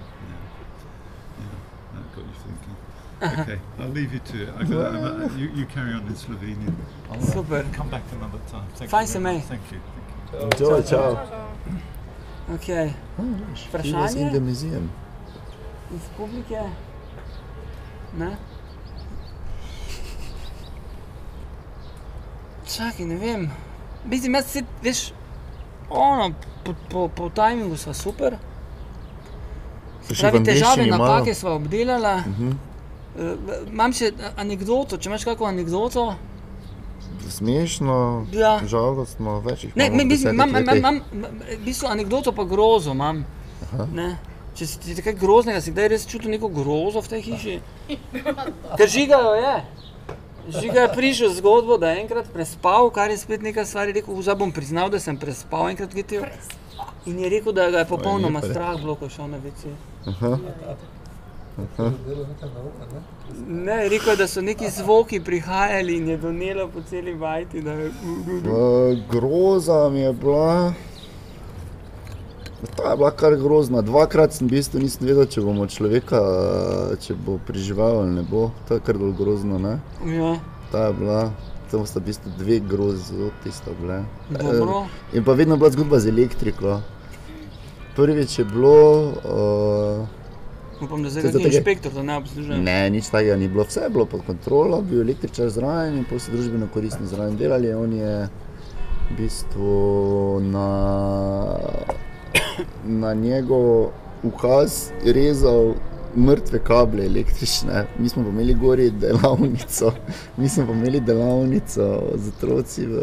[3.20, 3.40] Thinking.
[3.40, 4.48] Okay, I'll leave you to it.
[4.58, 6.74] I got, I'm, uh, you, you carry on in Slovenian.
[7.32, 7.64] Super.
[7.76, 8.64] Come back another time.
[8.76, 9.38] Thank Fajn you se very me.
[9.40, 9.48] much.
[9.48, 9.80] Thank you.
[10.32, 10.66] Thank you.
[10.66, 11.26] Enjoy, ciao.
[12.54, 12.92] Okay.
[13.18, 13.24] Oh,
[13.68, 14.20] Vprašanje?
[14.20, 14.90] in the museum.
[15.94, 16.60] Iz publike?
[18.18, 18.36] Ne?
[22.76, 23.50] Čakaj, ne vem.
[24.04, 25.12] Mislim, jaz se, veš,
[25.90, 26.30] ono,
[26.64, 28.36] po, po, po tajmingu sva super.
[30.20, 32.16] Pravi, težave, napake sva obdelala.
[32.26, 32.48] Mhm.
[32.48, 32.69] Uh,
[33.66, 36.14] imam še a- anekdoto, če imaš kakšno anekdoto.
[37.28, 38.60] Smešno, Ja.
[38.66, 43.24] žalostno, več jih Ne, mislim, imam, imam, imam, imam, v bistvu anekdoto pa grozo imam.
[43.92, 44.18] Ne?
[44.54, 47.54] Če si ti kaj groznega, si kdaj res čutil neko grozo v tej hiši?
[48.76, 49.54] Ker žigajo je.
[50.50, 53.86] Žiga je prišel z zgodbo, da je enkrat prespal, kar je spet neka stvar.
[53.86, 56.24] Je rekel, zdaj bom priznal, da sem prespal enkrat v GTO.
[57.06, 58.50] In je rekel, da ga je popolnoma je.
[58.50, 59.70] strah bilo, ko je šel na WC.
[63.48, 67.56] Ne, rekel je, da so neki zvoki prihajali in je donelo po celi vajti.
[67.58, 67.90] Je...
[67.90, 70.72] Uh, groza mi je bila.
[72.76, 73.82] Ta je bila kar grozna.
[73.82, 76.20] Dvakrat sem v bistvu nisem vedel, če bomo človeka,
[77.00, 78.50] če bo preživel ali ne bo.
[78.68, 79.78] To je kar bolj grozno, ne?
[80.06, 80.36] Ja,
[80.72, 81.30] Ta je bila.
[81.70, 84.02] To sta v bistvu dve grozoti sta bile.
[84.30, 84.84] dobro.
[85.12, 86.80] Eh, In pa vedno bila zgodba z elektriko.
[87.96, 88.78] Prvič je bilo.
[89.24, 90.19] Uh,
[90.82, 92.58] Upam, da zdaj ker- inšpektor to ne obslužuje.
[92.58, 96.20] Ne, nič takega ni bilo, vse je bilo pod kontrolo, bil električar zraven in potem
[96.20, 97.72] so družbeno koristno zraven delali.
[97.74, 98.28] On je
[99.10, 100.68] v bistvu na,
[102.84, 103.90] na njegov
[104.22, 105.74] ukaz rezal
[106.16, 107.86] mrtve kable električne.
[107.98, 109.92] Mi smo imeli gori delavnico,
[110.36, 113.02] mi smo imeli delavnico z otroci v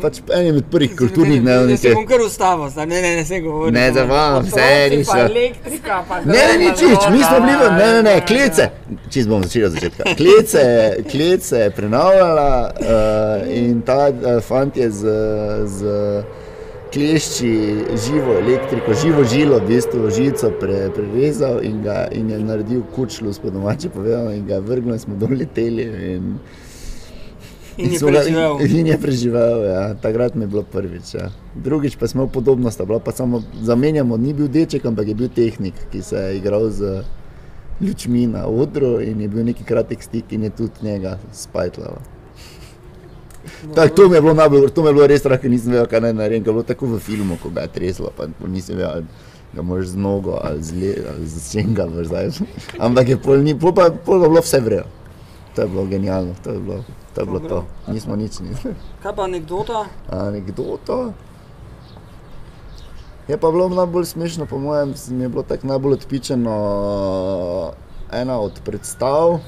[0.00, 1.80] pač enem od prvih kulturnih Ne, dnevnih.
[1.80, 3.72] se bom kar ustavil, zdaj ne, ne, ne, se govori.
[3.72, 5.12] Ne, zdaj vam, vse niso.
[5.12, 8.70] pa elektrika, pa Ne, ne, zelena nič, mi smo bili ne, ne, ne, ja, klice.
[9.10, 10.04] Čez bom začel od začetka.
[10.16, 10.62] Klice,
[11.10, 15.02] klice je prenavljala uh, in ta uh, fant je z,
[15.66, 16.24] z
[16.92, 17.52] klešči
[18.06, 23.32] živo elektriko, živo žilo, v bistvu žico pre, prerezal in, ga, in je naredil kučlu,
[23.42, 25.82] po domače povedano, in ga je vrgel in smo dol leteli.
[26.16, 26.38] In,
[27.76, 28.52] In je ga- preživel.
[28.78, 29.94] In je preživel, ja.
[29.94, 31.14] takrat mi je bilo prvič.
[31.14, 31.30] Ja.
[31.54, 35.28] Drugič pa smo podobno sta bila, pa samo zamenjamo, ni bil deček, ampak je bil
[35.28, 37.04] tehnik, ki se je igral z
[37.80, 41.98] lučmi na odru in je bil neki kratek stik in je tudi njega spajtlal.
[43.74, 45.86] Tak, to mi je bilo najbolj, to mi je bilo res strah, ker nisem vedel,
[45.90, 49.02] kaj naj naredim, bilo tako v filmu, ko ga je treslo, pa nisem vedel,
[49.52, 52.30] ga moraš z nogo ali z, le, ali z čem ga zdaj.
[52.84, 54.86] Ampak je pol, ni, pol, pa, pol pa bilo vse vrejo.
[55.56, 57.20] To je bilo genialno, to je bilo to.
[57.20, 57.64] Je bilo to.
[57.92, 58.74] Nismo nič, nismo.
[59.02, 59.84] Kaj pa anekdota?
[60.10, 61.12] Anekdoto.
[63.28, 66.56] Je pa bilo najbolj smešno, po mojem, mi je bilo tako najbolj odpičeno
[68.12, 69.38] ena od predstav.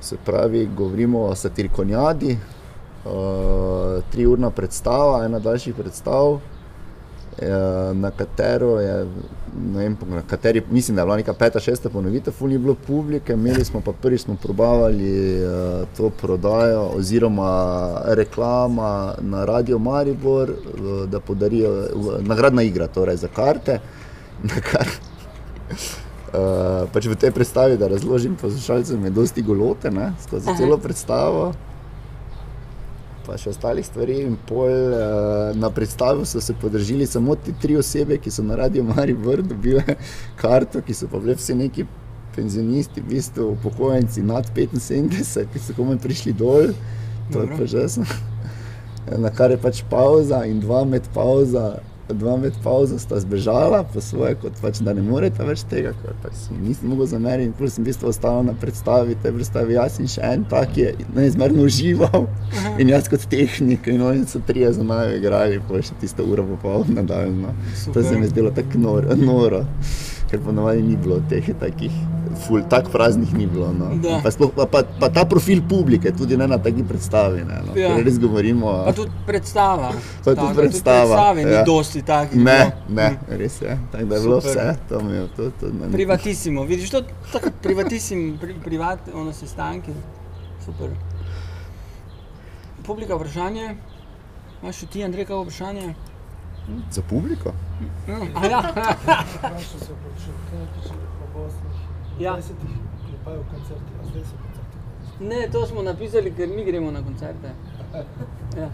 [0.00, 2.38] Se pravi, govorimo o satirikonjadi,
[3.04, 3.10] uh,
[4.12, 6.57] triurna predstava, ena daljših predstav, eh,
[7.94, 9.06] na katero je,
[9.72, 12.74] ne vem, na kateri, mislim, da je bila neka peta, šesta ponovitev, ful ni bilo
[12.74, 20.50] publike, imeli smo pa prvič smo probavali uh, to prodajo oziroma reklama na Radio Maribor,
[20.50, 23.80] uh, da podarijo, uh, nagradna igra torej za karte,
[24.42, 24.86] na kar
[26.28, 31.54] Uh, pač v tej predstavi, da razložim poslušalcem, je dosti golote ne, skozi celo predstavo.
[33.28, 34.22] Pa še ostalih stvari.
[34.24, 38.56] In pol, uh, na predstavu so se podržili samo te tri osebe, ki so na
[38.56, 39.84] Radio Maribor dobile
[40.42, 41.84] karto, ki so pa bile vsi neki
[42.38, 46.72] penzionisti, v bistvu upokojenci nad 75, ki so komaj prišli dol.
[47.32, 47.60] To je Dobro.
[47.60, 48.08] pa že jasno.
[49.24, 51.80] Na kar je pač pauza in dva med pauza.
[52.08, 56.16] Dva med pauzo sta zbežala, po svoje, kot pač, da ne morete več tega, ker
[56.22, 57.52] pač nisem mogel zameriti.
[57.58, 60.94] Plus sem v bistvu ostal na predstavi, te predstavi jaz in še en tak je
[61.16, 62.28] neizmerno užival.
[62.80, 66.46] In jaz kot tehnik, in oni so trije za nami igrali, pa še tisto uro
[66.54, 67.52] popoln nadaljno.
[67.52, 68.04] To Super.
[68.04, 69.64] se mi je zdelo tako noro, noro
[70.30, 71.92] ker ponovadi ni bilo teh takih,
[72.46, 73.72] ful, tak praznih ni bilo.
[73.72, 73.96] No.
[73.96, 74.20] Da.
[74.22, 77.72] Pa, sploh, pa, pa, pa ta profil publike, tudi ne na taki predstavi, ne, no.
[77.72, 77.94] Ja.
[77.96, 78.84] Ker res govorimo.
[78.84, 79.92] Pa tudi predstava.
[80.24, 81.64] Pa tudi taka, predstava, predstave ni ja.
[81.64, 82.36] dosti takih.
[82.38, 83.00] Ne, bilo.
[83.00, 83.36] ne, Mm.
[83.36, 83.78] res je.
[83.92, 84.50] Tako da je bilo Super.
[84.50, 85.50] vse, to je to.
[85.60, 87.02] to ne, Privatissimo, vidiš to,
[87.32, 89.92] tako privatissimo, pri, privat, ono sestanki,
[90.64, 90.90] super.
[92.82, 93.76] Publika vprašanje,
[94.62, 95.94] imaš ti, Andrej, kako vprašanje?
[96.90, 97.52] Za publiko?
[98.08, 98.62] Ja,
[102.20, 102.32] Ja.
[102.36, 102.74] 20-ih
[103.08, 104.76] klepajo koncerti, a zdaj so koncerti.
[105.20, 107.48] ne, to smo napisali, ker mi gremo na koncerte.
[108.58, 108.68] Ja.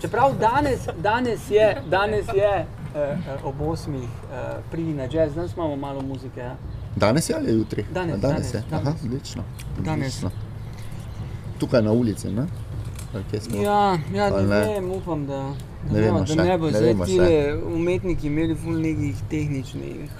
[0.00, 4.36] Čeprav danes, danes je, danes je eh, eh, ob osmih eh,
[4.70, 6.40] pridi na jazz, danes imamo malo muzike.
[6.40, 6.56] Ja.
[6.96, 7.84] Danes je ali jutri?
[7.94, 8.62] Danes, A danes, danes, je.
[8.72, 9.02] Aha, danes.
[9.04, 9.42] odlično.
[9.78, 10.06] Danes.
[10.06, 10.30] odlično.
[11.58, 12.46] Tukaj na ulici, ne?
[13.62, 14.60] Ja, ja ne, ne?
[14.60, 15.52] vem, upam, da,
[15.90, 17.18] da, Ne vemo da še, ne bo zdaj ti
[17.74, 20.10] umetniki imeli ful nekih tehničnih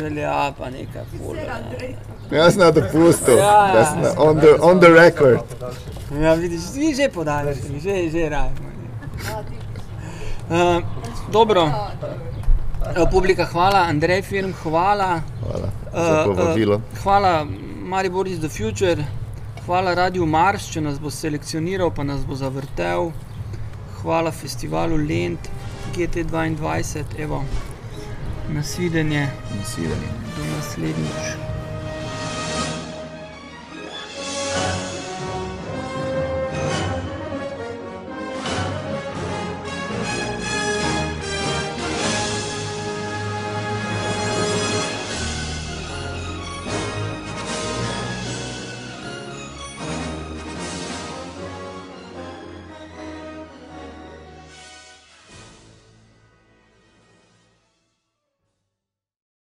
[0.00, 1.36] želja, pa nekaj ful.
[2.30, 3.72] Jaz na dopustu, Ja, ja.
[3.74, 5.40] da sem on the, on the record.
[6.22, 8.70] Ja, vidiš, vi že podaljšali, že, že rajmo.
[10.50, 10.82] Uh,
[11.32, 15.20] dobro, uh, publika, hvala, Andrej Firm, hvala.
[15.42, 16.74] Hvala za Uh, povabilo.
[16.76, 17.46] uh, hvala
[17.82, 18.96] Maribor is the future,
[19.66, 23.10] hvala Radio Mars, če nas bo selekcioniral, pa nas bo zavrtel.
[24.02, 25.48] Hvala festivalu Lent,
[25.96, 27.44] GT22, evo,
[28.48, 29.28] nasvidenje,
[29.58, 30.08] Nasvidenje.
[30.36, 31.49] do naslednjič.